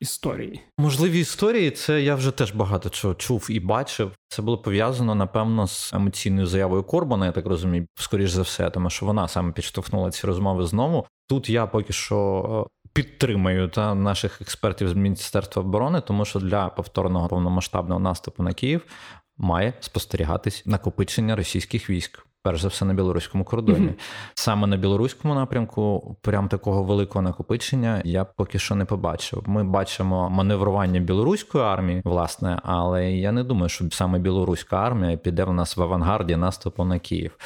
історій. 0.00 0.60
Можливі 0.78 1.20
історії, 1.20 1.70
це 1.70 2.02
я 2.02 2.14
вже 2.14 2.30
теж 2.30 2.52
багато 2.52 2.90
чого 2.90 3.14
чув 3.14 3.46
і 3.50 3.60
бачив. 3.60 4.12
Це 4.28 4.42
було 4.42 4.58
пов'язано, 4.58 5.14
напевно, 5.14 5.66
з 5.66 5.92
емоційною 5.92 6.46
заявою 6.46 6.82
Корбана, 6.82 7.26
я 7.26 7.32
так 7.32 7.46
розумію, 7.46 7.86
скоріш 7.94 8.30
за 8.30 8.42
все, 8.42 8.70
тому 8.70 8.90
що 8.90 9.06
вона 9.06 9.28
саме 9.28 9.52
підштовхнула 9.52 10.10
ці 10.10 10.26
розмови 10.26 10.66
знову. 10.66 11.06
Тут 11.28 11.50
я 11.50 11.66
поки 11.66 11.92
що. 11.92 12.66
Е, 12.70 12.74
підтримую 12.94 13.68
та 13.68 13.94
наших 13.94 14.40
експертів 14.42 14.88
з 14.88 14.92
Міністерства 14.92 15.62
оборони, 15.62 16.00
тому 16.00 16.24
що 16.24 16.40
для 16.40 16.68
повторного 16.68 17.28
повномасштабного 17.28 18.00
наступу 18.00 18.42
на 18.42 18.54
Київ 18.54 18.86
має 19.36 19.72
спостерігатись 19.80 20.66
накопичення 20.66 21.36
російських 21.36 21.90
військ 21.90 22.26
перш 22.44 22.60
за 22.60 22.68
все 22.68 22.84
на 22.84 22.94
білоруському 22.94 23.44
кордоні. 23.44 23.86
Mm-hmm. 23.86 24.00
Саме 24.34 24.66
на 24.66 24.76
білоруському 24.76 25.34
напрямку, 25.34 26.16
прям 26.20 26.48
такого 26.48 26.82
великого 26.82 27.22
накопичення 27.22 28.02
я 28.04 28.24
поки 28.24 28.58
що 28.58 28.74
не 28.74 28.84
побачив. 28.84 29.42
Ми 29.46 29.64
бачимо 29.64 30.30
маневрування 30.30 31.00
білоруської 31.00 31.64
армії, 31.64 32.02
власне, 32.04 32.60
але 32.62 33.12
я 33.12 33.32
не 33.32 33.44
думаю, 33.44 33.68
що 33.68 33.84
саме 33.90 34.18
білоруська 34.18 34.76
армія 34.76 35.16
піде 35.16 35.44
в 35.44 35.52
нас 35.52 35.76
в 35.76 35.82
авангарді 35.82 36.36
наступу 36.36 36.84
на 36.84 36.98
Київ. 36.98 37.38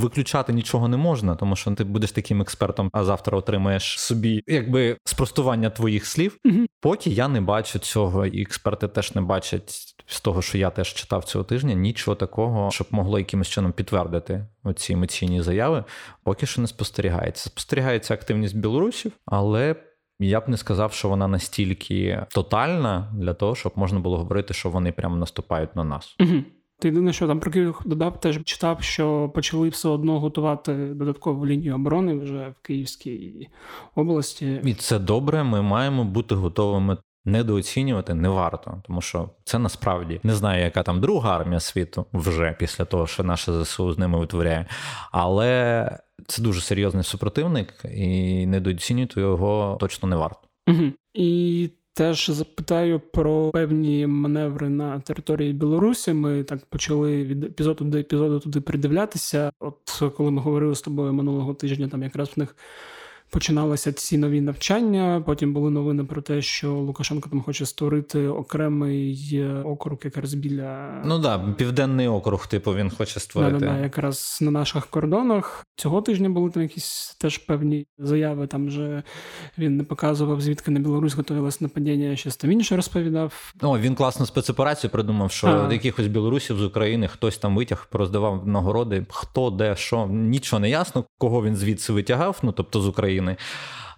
Виключати 0.00 0.52
нічого 0.52 0.88
не 0.88 0.96
можна, 0.96 1.34
тому 1.34 1.56
що 1.56 1.70
ти 1.70 1.84
будеш 1.84 2.12
таким 2.12 2.40
експертом, 2.40 2.90
а 2.92 3.04
завтра 3.04 3.38
отримаєш 3.38 4.00
собі 4.00 4.42
якби 4.46 4.96
спростування 5.04 5.70
твоїх 5.70 6.06
слів. 6.06 6.38
Mm-hmm. 6.44 6.66
Поки 6.80 7.10
я 7.10 7.28
не 7.28 7.40
бачу 7.40 7.78
цього, 7.78 8.26
і 8.26 8.42
експерти 8.42 8.88
теж 8.88 9.14
не 9.14 9.20
бачать 9.20 9.94
з 10.06 10.20
того, 10.20 10.42
що 10.42 10.58
я 10.58 10.70
теж 10.70 10.94
читав 10.94 11.24
цього 11.24 11.44
тижня, 11.44 11.74
нічого 11.74 12.14
такого, 12.14 12.70
щоб 12.70 12.86
могло 12.90 13.18
якимось 13.18 13.48
чином 13.48 13.72
підтвердити 13.72 14.46
оці 14.62 14.92
емоційні 14.92 15.42
заяви, 15.42 15.84
поки 16.24 16.46
що 16.46 16.60
не 16.60 16.66
спостерігається. 16.66 17.50
Спостерігається 17.50 18.14
активність 18.14 18.56
білорусів, 18.56 19.12
але. 19.26 19.76
Я 20.22 20.40
б 20.40 20.48
не 20.48 20.56
сказав, 20.56 20.92
що 20.92 21.08
вона 21.08 21.28
настільки 21.28 22.26
тотальна 22.30 23.12
для 23.16 23.34
того, 23.34 23.54
щоб 23.54 23.72
можна 23.76 24.00
було 24.00 24.18
говорити, 24.18 24.54
що 24.54 24.70
вони 24.70 24.92
прямо 24.92 25.16
наступають 25.16 25.76
на 25.76 25.84
нас. 25.84 26.16
Угу. 26.20 26.42
Ти 26.80 26.88
єдине, 26.88 27.12
що 27.12 27.26
там 27.26 27.40
про 27.40 27.50
Київ 27.50 27.80
додав, 27.84 28.20
теж 28.20 28.44
читав, 28.44 28.82
що 28.82 29.28
почали 29.34 29.68
все 29.68 29.88
одно 29.88 30.20
готувати 30.20 30.74
додаткову 30.74 31.46
лінію 31.46 31.74
оборони 31.74 32.14
вже 32.14 32.48
в 32.48 32.62
Київській 32.62 33.48
області. 33.94 34.60
І 34.64 34.74
це 34.74 34.98
добре. 34.98 35.44
Ми 35.44 35.62
маємо 35.62 36.04
бути 36.04 36.34
готовими 36.34 36.96
недооцінювати 37.24 38.14
не 38.14 38.28
варто, 38.28 38.82
тому 38.86 39.00
що 39.00 39.30
це 39.44 39.58
насправді 39.58 40.20
не 40.22 40.34
знаю, 40.34 40.64
яка 40.64 40.82
там 40.82 41.00
друга 41.00 41.36
армія 41.36 41.60
світу 41.60 42.06
вже 42.12 42.56
після 42.58 42.84
того, 42.84 43.06
що 43.06 43.24
наше 43.24 43.64
ЗСУ 43.64 43.92
з 43.92 43.98
ними 43.98 44.18
витворяє, 44.18 44.66
але 45.12 45.98
це 46.26 46.42
дуже 46.42 46.60
серйозний 46.60 47.04
супротивник, 47.04 47.74
і 47.94 48.46
недооцінювати 48.46 49.20
його 49.20 49.76
точно 49.80 50.08
не 50.08 50.16
варто. 50.16 50.48
Угу. 50.68 50.92
І 51.14 51.70
Теж 51.94 52.30
запитаю 52.30 53.00
про 53.00 53.50
певні 53.50 54.06
маневри 54.06 54.68
на 54.68 55.00
території 55.00 55.52
Білорусі. 55.52 56.12
Ми 56.12 56.44
так 56.44 56.66
почали 56.66 57.24
від 57.24 57.44
епізоду 57.44 57.84
до 57.84 57.98
епізоду 57.98 58.40
туди 58.40 58.60
придивлятися. 58.60 59.52
От 59.58 60.02
коли 60.16 60.30
ми 60.30 60.42
говорили 60.42 60.74
з 60.74 60.82
тобою 60.82 61.12
минулого 61.12 61.54
тижня, 61.54 61.88
там 61.88 62.02
якраз 62.02 62.28
в 62.36 62.38
них 62.38 62.56
починалися 63.30 63.92
ці 63.92 64.18
нові 64.18 64.40
навчання. 64.40 65.22
Потім 65.26 65.52
були 65.52 65.70
новини 65.70 66.04
про 66.04 66.22
те, 66.22 66.42
що 66.42 66.72
Лукашенко 66.72 67.28
там 67.28 67.42
хоче 67.42 67.66
створити 67.66 68.28
окремий 68.28 69.44
округ, 69.64 69.98
якраз 70.04 70.34
біля 70.34 71.02
ну 71.04 71.18
да, 71.18 71.38
південний 71.38 72.08
округ. 72.08 72.46
Типу 72.46 72.74
він 72.74 72.90
хоче 72.90 73.20
створити 73.20 73.52
Да, 73.52 73.66
да, 73.66 73.72
да, 73.72 73.78
якраз 73.78 74.38
на 74.40 74.50
наших 74.50 74.86
кордонах. 74.86 75.66
Цього 75.76 76.02
тижня 76.02 76.28
були 76.28 76.50
там 76.50 76.62
якісь 76.62 77.16
теж 77.20 77.38
певні 77.38 77.86
заяви. 77.98 78.46
Там 78.46 78.66
вже 78.66 79.02
він 79.58 79.76
не 79.76 79.84
показував, 79.84 80.40
звідки 80.40 80.70
на 80.70 80.80
Білорусь 80.80 81.14
готувалось 81.14 81.60
нападіння. 81.60 82.16
Щось 82.16 82.36
там 82.36 82.52
інше 82.52 82.76
розповідав. 82.76 83.54
О, 83.62 83.78
він 83.78 83.94
класну 83.94 84.26
спецоперацію 84.26 84.90
придумав, 84.90 85.30
що 85.30 85.46
а. 85.46 85.72
якихось 85.72 86.06
білорусів 86.06 86.58
з 86.58 86.64
України 86.64 87.08
хтось 87.08 87.38
там 87.38 87.56
витяг, 87.56 87.88
роздавав 87.92 88.48
нагороди, 88.48 89.06
хто 89.10 89.50
де 89.50 89.76
що 89.76 90.06
нічого 90.06 90.60
не 90.60 90.70
ясно, 90.70 91.04
кого 91.18 91.44
він 91.44 91.56
звідси 91.56 91.92
витягав, 91.92 92.38
ну 92.42 92.52
тобто 92.52 92.80
з 92.80 92.88
України. 92.88 93.19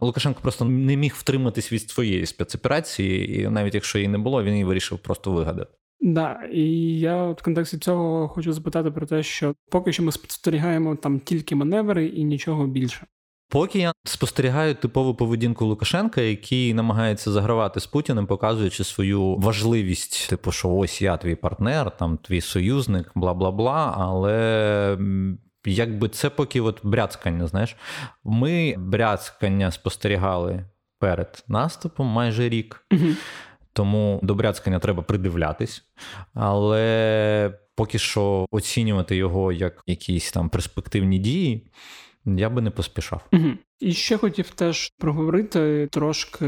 Лукашенко 0.00 0.40
просто 0.42 0.64
не 0.64 0.96
міг 0.96 1.14
втриматись 1.16 1.72
від 1.72 1.90
своєї 1.90 2.26
спецоперації, 2.26 3.40
і 3.40 3.48
навіть 3.48 3.74
якщо 3.74 3.98
її 3.98 4.08
не 4.08 4.18
було, 4.18 4.42
він 4.42 4.52
її 4.52 4.64
вирішив 4.64 4.98
просто 4.98 5.32
вигадати. 5.32 5.70
Да, 6.00 6.40
і 6.52 6.62
я 7.00 7.26
в 7.26 7.42
контексті 7.42 7.78
цього 7.78 8.28
хочу 8.28 8.52
запитати 8.52 8.90
про 8.90 9.06
те, 9.06 9.22
що 9.22 9.54
поки 9.70 9.92
що 9.92 10.02
ми 10.02 10.12
спостерігаємо 10.12 10.96
там 10.96 11.20
тільки 11.20 11.54
маневри 11.54 12.06
і 12.06 12.24
нічого 12.24 12.66
більше. 12.66 13.06
Поки 13.48 13.78
я 13.78 13.92
спостерігаю 14.04 14.74
типову 14.74 15.14
поведінку 15.14 15.64
Лукашенка, 15.64 16.20
який 16.20 16.74
намагається 16.74 17.30
загравати 17.30 17.80
з 17.80 17.86
Путіним, 17.86 18.26
показуючи 18.26 18.84
свою 18.84 19.36
важливість, 19.36 20.28
типу, 20.30 20.52
що 20.52 20.70
ось 20.74 21.02
я 21.02 21.16
твій 21.16 21.34
партнер, 21.34 21.96
там 21.96 22.16
твій 22.16 22.40
союзник, 22.40 23.12
бла 23.14 23.34
бла 23.34 23.50
бла. 23.50 23.94
Але 23.98 24.98
якби 25.66 26.08
це 26.08 26.30
поки 26.30 26.60
от 26.60 26.80
бряцкання, 26.82 27.46
знаєш, 27.46 27.76
ми 28.24 28.74
бряцкання 28.78 29.70
спостерігали 29.70 30.64
перед 30.98 31.44
наступом 31.48 32.06
майже 32.06 32.48
рік. 32.48 32.86
Тому 33.72 34.20
до 34.22 34.34
бряцкання 34.34 34.78
треба 34.78 35.02
придивлятись, 35.02 35.84
але 36.34 37.58
поки 37.74 37.98
що 37.98 38.46
оцінювати 38.50 39.16
його 39.16 39.52
як 39.52 39.82
якісь 39.86 40.32
там 40.32 40.48
перспективні 40.48 41.18
дії. 41.18 41.66
Я 42.24 42.50
би 42.50 42.62
не 42.62 42.70
поспішав. 42.70 43.26
Угу. 43.32 43.48
І 43.80 43.92
ще 43.92 44.16
хотів 44.16 44.50
теж 44.50 44.92
проговорити 44.98 45.88
трошки 45.90 46.46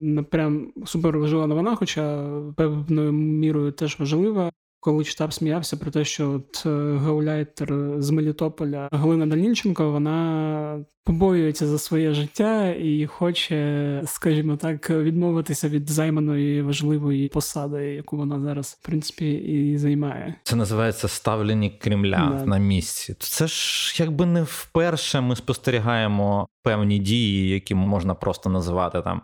не 0.00 0.22
прям 0.22 0.72
супер 0.86 1.18
важлива 1.18 1.46
новина, 1.46 1.76
хоча 1.76 2.30
певною 2.56 3.12
мірою 3.12 3.72
теж 3.72 3.98
важлива 3.98 4.52
коли 4.80 5.04
читав, 5.04 5.32
сміявся 5.32 5.76
про 5.76 5.90
те, 5.90 6.04
що 6.04 6.30
от 6.32 6.62
е, 6.66 6.96
гауляйтер 6.96 7.74
з 7.98 8.10
Мелітополя 8.10 8.88
Галина 8.92 9.26
Данільченко 9.26 9.90
вона 9.90 10.84
побоюється 11.04 11.66
за 11.66 11.78
своє 11.78 12.14
життя 12.14 12.68
і 12.68 13.06
хоче, 13.06 14.02
скажімо 14.06 14.56
так, 14.56 14.90
відмовитися 14.90 15.68
від 15.68 15.90
займаної 15.90 16.62
важливої 16.62 17.28
посади, 17.28 17.84
яку 17.84 18.16
вона 18.16 18.40
зараз 18.40 18.78
в 18.80 18.86
принципі 18.86 19.32
і 19.32 19.78
займає. 19.78 20.34
Це 20.42 20.56
називається 20.56 21.08
ставлені 21.08 21.70
Кремля 21.70 22.36
да. 22.38 22.46
на 22.46 22.58
місці. 22.58 23.16
Це 23.18 23.46
ж 23.46 23.94
якби 24.02 24.26
не 24.26 24.42
вперше 24.42 25.20
ми 25.20 25.36
спостерігаємо 25.36 26.48
певні 26.62 26.98
дії, 26.98 27.48
які 27.48 27.74
можна 27.74 28.14
просто 28.14 28.50
називати 28.50 29.02
там. 29.02 29.22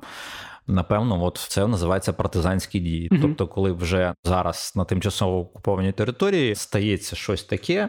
Напевно, 0.67 1.25
от 1.25 1.37
це 1.49 1.67
називається 1.67 2.13
партизанські 2.13 2.81
дії. 2.81 3.09
mm 3.09 3.21
Тобто, 3.23 3.49
коли 3.49 3.73
вже 3.73 4.15
зараз 4.25 4.73
на 4.77 4.85
тимчасово 4.85 5.39
окупованій 5.41 5.93
території 5.93 6.55
стається 6.55 7.17
щось 7.17 7.45
таке, 7.45 7.89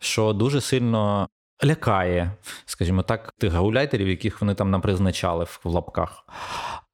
що 0.00 0.32
дуже 0.32 0.60
сильно 0.60 1.28
лякає, 1.64 2.32
скажімо 2.66 3.02
так, 3.02 3.32
тих 3.38 3.52
гауляйтерів, 3.52 4.08
яких 4.08 4.40
вони 4.40 4.54
там 4.54 4.70
напризначали 4.70 5.44
в 5.44 5.60
лапках. 5.64 6.24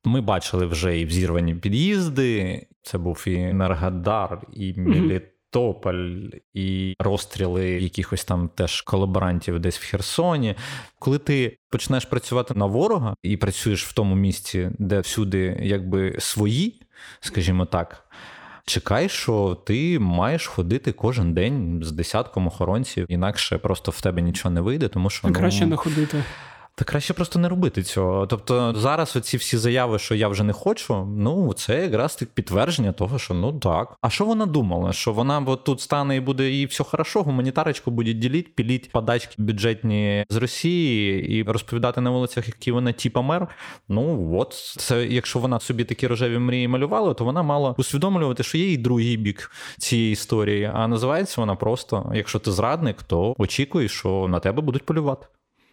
Ми 0.04 0.20
бачили 0.20 0.66
вже 0.66 0.98
і 0.98 1.04
взірвані 1.04 1.54
під'їзди. 1.54 2.66
Це 2.82 2.98
був 2.98 3.24
і 3.26 3.34
Енергодар, 3.34 4.42
і 4.52 4.74
Міліт. 4.76 5.31
Тополь 5.52 6.16
і 6.54 6.94
розстріли 6.98 7.70
якихось 7.70 8.24
там 8.24 8.48
теж 8.48 8.80
колаборантів 8.80 9.60
десь 9.60 9.78
в 9.78 9.90
Херсоні. 9.90 10.54
Коли 10.98 11.18
ти 11.18 11.58
починаєш 11.70 12.04
працювати 12.04 12.54
на 12.54 12.66
ворога 12.66 13.14
і 13.22 13.36
працюєш 13.36 13.84
в 13.84 13.92
тому 13.92 14.14
місці, 14.14 14.70
де 14.78 15.00
всюди 15.00 15.60
якби 15.62 16.16
свої, 16.18 16.82
скажімо 17.20 17.66
так. 17.66 18.04
Чекай, 18.66 19.08
що 19.08 19.58
ти 19.66 19.98
маєш 19.98 20.46
ходити 20.46 20.92
кожен 20.92 21.34
день 21.34 21.80
з 21.82 21.92
десятком 21.92 22.46
охоронців, 22.46 23.06
інакше 23.08 23.58
просто 23.58 23.90
в 23.90 24.00
тебе 24.00 24.22
нічого 24.22 24.54
не 24.54 24.60
вийде, 24.60 24.88
тому 24.88 25.10
що 25.10 25.28
ну, 25.28 25.34
краще 25.34 25.66
не 25.66 25.76
ходити. 25.76 26.24
Та 26.74 26.84
краще 26.84 27.14
просто 27.14 27.38
не 27.38 27.48
робити 27.48 27.82
цього. 27.82 28.26
Тобто 28.26 28.74
зараз 28.76 29.16
оці 29.16 29.36
всі 29.36 29.56
заяви, 29.56 29.98
що 29.98 30.14
я 30.14 30.28
вже 30.28 30.44
не 30.44 30.52
хочу, 30.52 31.04
ну 31.04 31.52
це 31.52 31.82
якраз 31.82 32.16
так 32.16 32.28
підтвердження 32.28 32.92
того, 32.92 33.18
що 33.18 33.34
ну 33.34 33.52
так. 33.52 33.96
А 34.00 34.10
що 34.10 34.24
вона 34.24 34.46
думала? 34.46 34.92
Що 34.92 35.12
вона 35.12 35.44
от 35.46 35.64
тут 35.64 35.80
стане 35.80 36.16
і 36.16 36.20
буде 36.20 36.50
і 36.50 36.66
все 36.66 36.84
хорошо, 36.84 37.22
гуманітарочку 37.22 37.90
буде 37.90 38.12
ділити, 38.12 38.50
піліть 38.54 38.90
подачки 38.90 39.34
бюджетні 39.38 40.24
з 40.28 40.36
Росії 40.36 41.28
і 41.28 41.42
розповідати 41.42 42.00
на 42.00 42.10
вулицях, 42.10 42.48
який 42.48 42.72
вона 42.72 42.92
типа 42.92 43.22
мер. 43.22 43.48
Ну 43.88 44.36
от 44.38 44.52
це, 44.78 45.06
якщо 45.06 45.38
вона 45.38 45.60
собі 45.60 45.84
такі 45.84 46.06
рожеві 46.06 46.38
мрії 46.38 46.68
малювала, 46.68 47.14
то 47.14 47.24
вона 47.24 47.42
мала 47.42 47.74
усвідомлювати, 47.78 48.42
що 48.42 48.58
є 48.58 48.72
і 48.72 48.76
другий 48.76 49.16
бік 49.16 49.50
цієї 49.78 50.12
історії. 50.12 50.70
А 50.74 50.88
називається 50.88 51.40
вона 51.40 51.54
просто: 51.54 52.12
якщо 52.14 52.38
ти 52.38 52.52
зрадник, 52.52 53.02
то 53.02 53.34
очікуй, 53.38 53.88
що 53.88 54.26
на 54.28 54.40
тебе 54.40 54.62
будуть 54.62 54.86
полювати. 54.86 55.26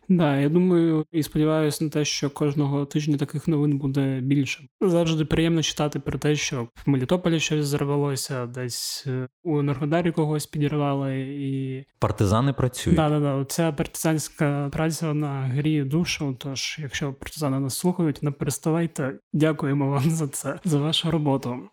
Да, 0.09 0.37
я 0.37 0.49
думаю 0.49 1.05
і 1.11 1.23
сподіваюся 1.23 1.83
на 1.83 1.89
те, 1.89 2.05
що 2.05 2.29
кожного 2.29 2.85
тижня 2.85 3.17
таких 3.17 3.47
новин 3.47 3.77
буде 3.77 4.19
більше. 4.21 4.63
Завжди 4.81 5.25
приємно 5.25 5.63
читати 5.63 5.99
про 5.99 6.19
те, 6.19 6.35
що 6.35 6.63
в 6.63 6.89
Мелітополі 6.89 7.39
щось 7.39 7.65
зірвалося, 7.65 8.45
десь 8.45 9.03
е, 9.07 9.27
у 9.43 9.59
Енергодарі 9.59 10.11
когось 10.11 10.45
підірвали 10.45 11.19
і 11.19 11.85
партизани 11.99 12.53
працюють. 12.53 12.97
Да, 12.97 13.09
да, 13.09 13.19
да. 13.19 13.45
Ця 13.45 13.71
партизанська 13.71 14.69
праця 14.71 15.07
вона 15.07 15.41
гріє 15.41 15.83
душу. 15.83 16.35
Тож, 16.39 16.77
якщо 16.81 17.13
партизани 17.13 17.59
нас 17.59 17.77
слухають, 17.77 18.23
не 18.23 18.31
переставайте. 18.31 19.19
Дякуємо 19.33 19.89
вам 19.89 20.09
за 20.09 20.27
це, 20.27 20.59
за 20.63 20.79
вашу 20.79 21.11
роботу. 21.11 21.69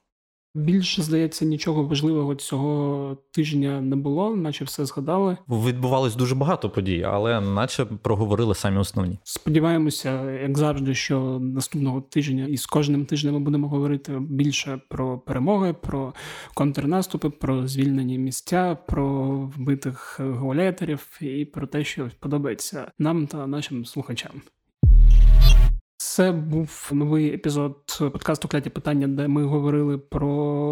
Більше 0.57 1.03
здається, 1.03 1.45
нічого 1.45 1.85
важливого 1.85 2.35
цього 2.35 3.17
тижня 3.31 3.81
не 3.81 3.97
було, 3.97 4.37
наче 4.37 4.65
все 4.65 4.85
згадали. 4.85 5.37
Відбувалось 5.49 6.17
дуже 6.17 6.35
багато 6.35 6.71
подій, 6.71 7.03
але 7.09 7.41
наче 7.41 7.85
проговорили 7.85 8.55
самі 8.55 8.79
основні. 8.79 9.19
Сподіваємося, 9.25 10.31
як 10.31 10.59
завжди, 10.59 10.95
що 10.95 11.39
наступного 11.41 12.01
тижня 12.01 12.47
і 12.47 12.57
з 12.57 12.67
кожним 12.67 13.07
тижнем 13.07 13.35
ми 13.35 13.41
будемо 13.41 13.69
говорити 13.69 14.19
більше 14.21 14.81
про 14.89 15.19
перемоги, 15.19 15.73
про 15.73 16.15
контрнаступи, 16.55 17.31
про 17.31 17.67
звільнені 17.67 18.19
місця, 18.19 18.79
про 18.87 19.37
вбитих 19.57 20.21
гауляйтерів 20.21 21.19
і 21.21 21.45
про 21.45 21.67
те, 21.67 21.85
що 21.85 22.11
подобається 22.21 22.91
нам 22.99 23.27
та 23.27 23.47
нашим 23.47 23.85
слухачам. 23.85 24.33
Це 25.99 26.33
був 26.33 26.91
новий 26.93 27.35
епізод 27.35 27.77
подкасту 27.99 28.49
Кляті 28.49 28.71
питання, 28.71 29.09
де 29.09 29.29
ми 29.29 29.45
говорили 29.45 29.99
про 29.99 30.29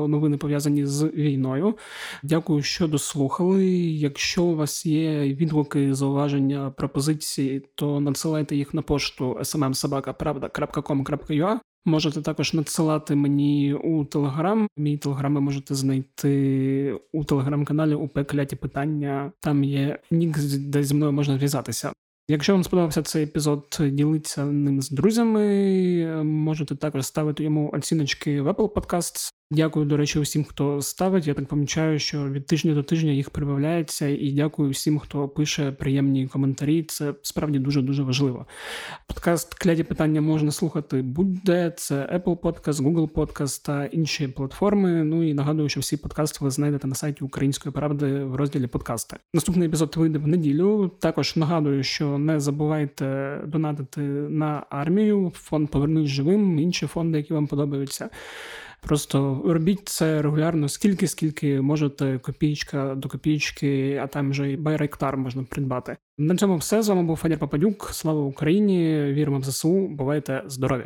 новини 0.09 0.37
пов'язані 0.37 0.87
з 0.87 1.05
війною. 1.05 1.77
Дякую, 2.23 2.63
що 2.63 2.89
дослухали. 2.89 3.67
Якщо 3.87 4.45
у 4.45 4.57
вас 4.57 4.87
є 4.87 5.21
відгуки, 5.21 5.95
зауваження, 5.95 6.71
пропозиції, 6.71 7.63
то 7.75 8.01
надсилайте 8.01 8.57
їх 8.57 8.75
на 8.75 8.83
пошту 8.83 9.39
smmsobaka.pravda.com.ua. 9.41 11.59
Можете 11.85 12.23
також 12.23 12.55
надсилати 12.55 13.15
мені 13.15 13.75
у 13.75 14.05
Телеграм. 14.05 14.69
Мій 14.77 14.99
телеграм 14.99 15.35
ви 15.35 15.41
можете 15.41 15.75
знайти 15.75 17.01
у 17.13 17.25
телеграм-каналі 17.25 17.95
УП 17.95 18.25
Кляті 18.25 18.57
питання. 18.57 19.33
Там 19.41 19.65
є 19.65 19.99
нік, 20.11 20.39
де 20.59 20.85
зі 20.85 20.95
мною 20.95 21.13
можна 21.13 21.37
зв'язатися. 21.37 21.93
Якщо 22.29 22.53
вам 22.53 22.65
сподобався 22.65 23.03
цей 23.03 23.25
епізод, 23.25 23.81
діліться 23.81 24.45
ним 24.45 24.83
з 24.83 24.91
друзями. 24.91 26.25
Можете 26.25 26.77
також 26.77 27.07
ставити 27.07 27.45
йому 27.45 27.71
оціночки 27.73 28.43
в 28.43 28.49
Apple 28.49 28.73
Podcasts. 28.73 29.33
Дякую, 29.55 29.87
до 29.87 29.97
речі, 29.97 30.19
усім, 30.19 30.45
хто 30.45 30.83
ставить. 30.83 31.27
Я 31.27 31.35
так 31.35 31.47
помічаю, 31.47 31.99
що 31.99 32.31
від 32.31 32.47
тижня 32.47 32.75
до 32.75 32.83
тижня 32.83 33.13
їх 33.13 33.31
прибавляється, 33.31 34.07
і 34.07 34.33
дякую 34.33 34.71
всім, 34.71 34.99
хто 34.99 35.29
пише 35.29 35.73
приємні 35.73 36.29
коментарі. 36.29 36.83
Це 36.83 37.15
справді 37.23 37.59
дуже 37.59 37.83
дуже 37.83 38.03
важливо. 38.03 38.47
Подкаст 39.09 39.55
кляді 39.55 39.83
питання 39.83 40.21
можна 40.21 40.51
слухати 40.51 41.03
будь-де. 41.03 41.73
Це 41.77 41.95
Apple 41.95 42.39
Podcast, 42.39 42.73
Google 42.73 43.09
Podcast 43.09 43.67
та 43.67 43.85
інші 43.85 44.29
платформи. 44.29 45.05
Ну 45.05 45.23
і 45.23 45.35
нагадую, 45.35 45.69
що 45.69 45.81
всі 45.81 45.97
подкасти 45.97 46.39
ви 46.41 46.51
знайдете 46.51 46.87
на 46.87 46.95
сайті 46.95 47.25
Української 47.25 47.73
правди 47.73 48.25
в 48.25 48.37
розділі 48.37 48.67
подкасти. 48.67 49.17
Наступний 49.35 49.69
епізод 49.69 49.95
вийде 49.97 50.19
в 50.19 50.27
неділю. 50.27 50.91
Також 51.01 51.37
нагадую, 51.37 51.83
що 51.83 52.19
не 52.19 52.41
забувайте 52.41 53.41
донатити 53.47 54.01
на 54.01 54.67
армію, 54.71 55.33
фонд 55.35 55.71
Повернись 55.71 56.09
живим, 56.09 56.59
інші 56.59 56.87
фонди, 56.87 57.19
які 57.19 57.35
вам 57.35 57.47
подобаються. 57.47 58.11
Просто 58.85 59.43
робіть 59.45 59.89
це 59.89 60.23
регулярно, 60.23 60.69
скільки, 60.69 61.09
скільки 61.09 61.61
можете, 61.61 62.19
копійка 62.19 62.95
до 62.95 63.09
копійки, 63.09 64.01
а 64.03 64.07
там 64.07 64.31
вже 64.31 64.53
і 64.53 64.57
байректар 64.57 65.17
можна 65.17 65.43
придбати. 65.43 65.97
На 66.19 66.37
цьому 66.37 66.57
все 66.57 66.83
з 66.83 66.89
вами 66.89 67.03
був 67.03 67.17
Федір 67.17 67.39
Пападюк. 67.39 67.89
Слава 67.93 68.21
Україні! 68.21 69.03
Віримо 69.13 69.39
в 69.39 69.45
ЗСУ. 69.45 69.89
Бувайте 69.89 70.43
здорові! 70.47 70.85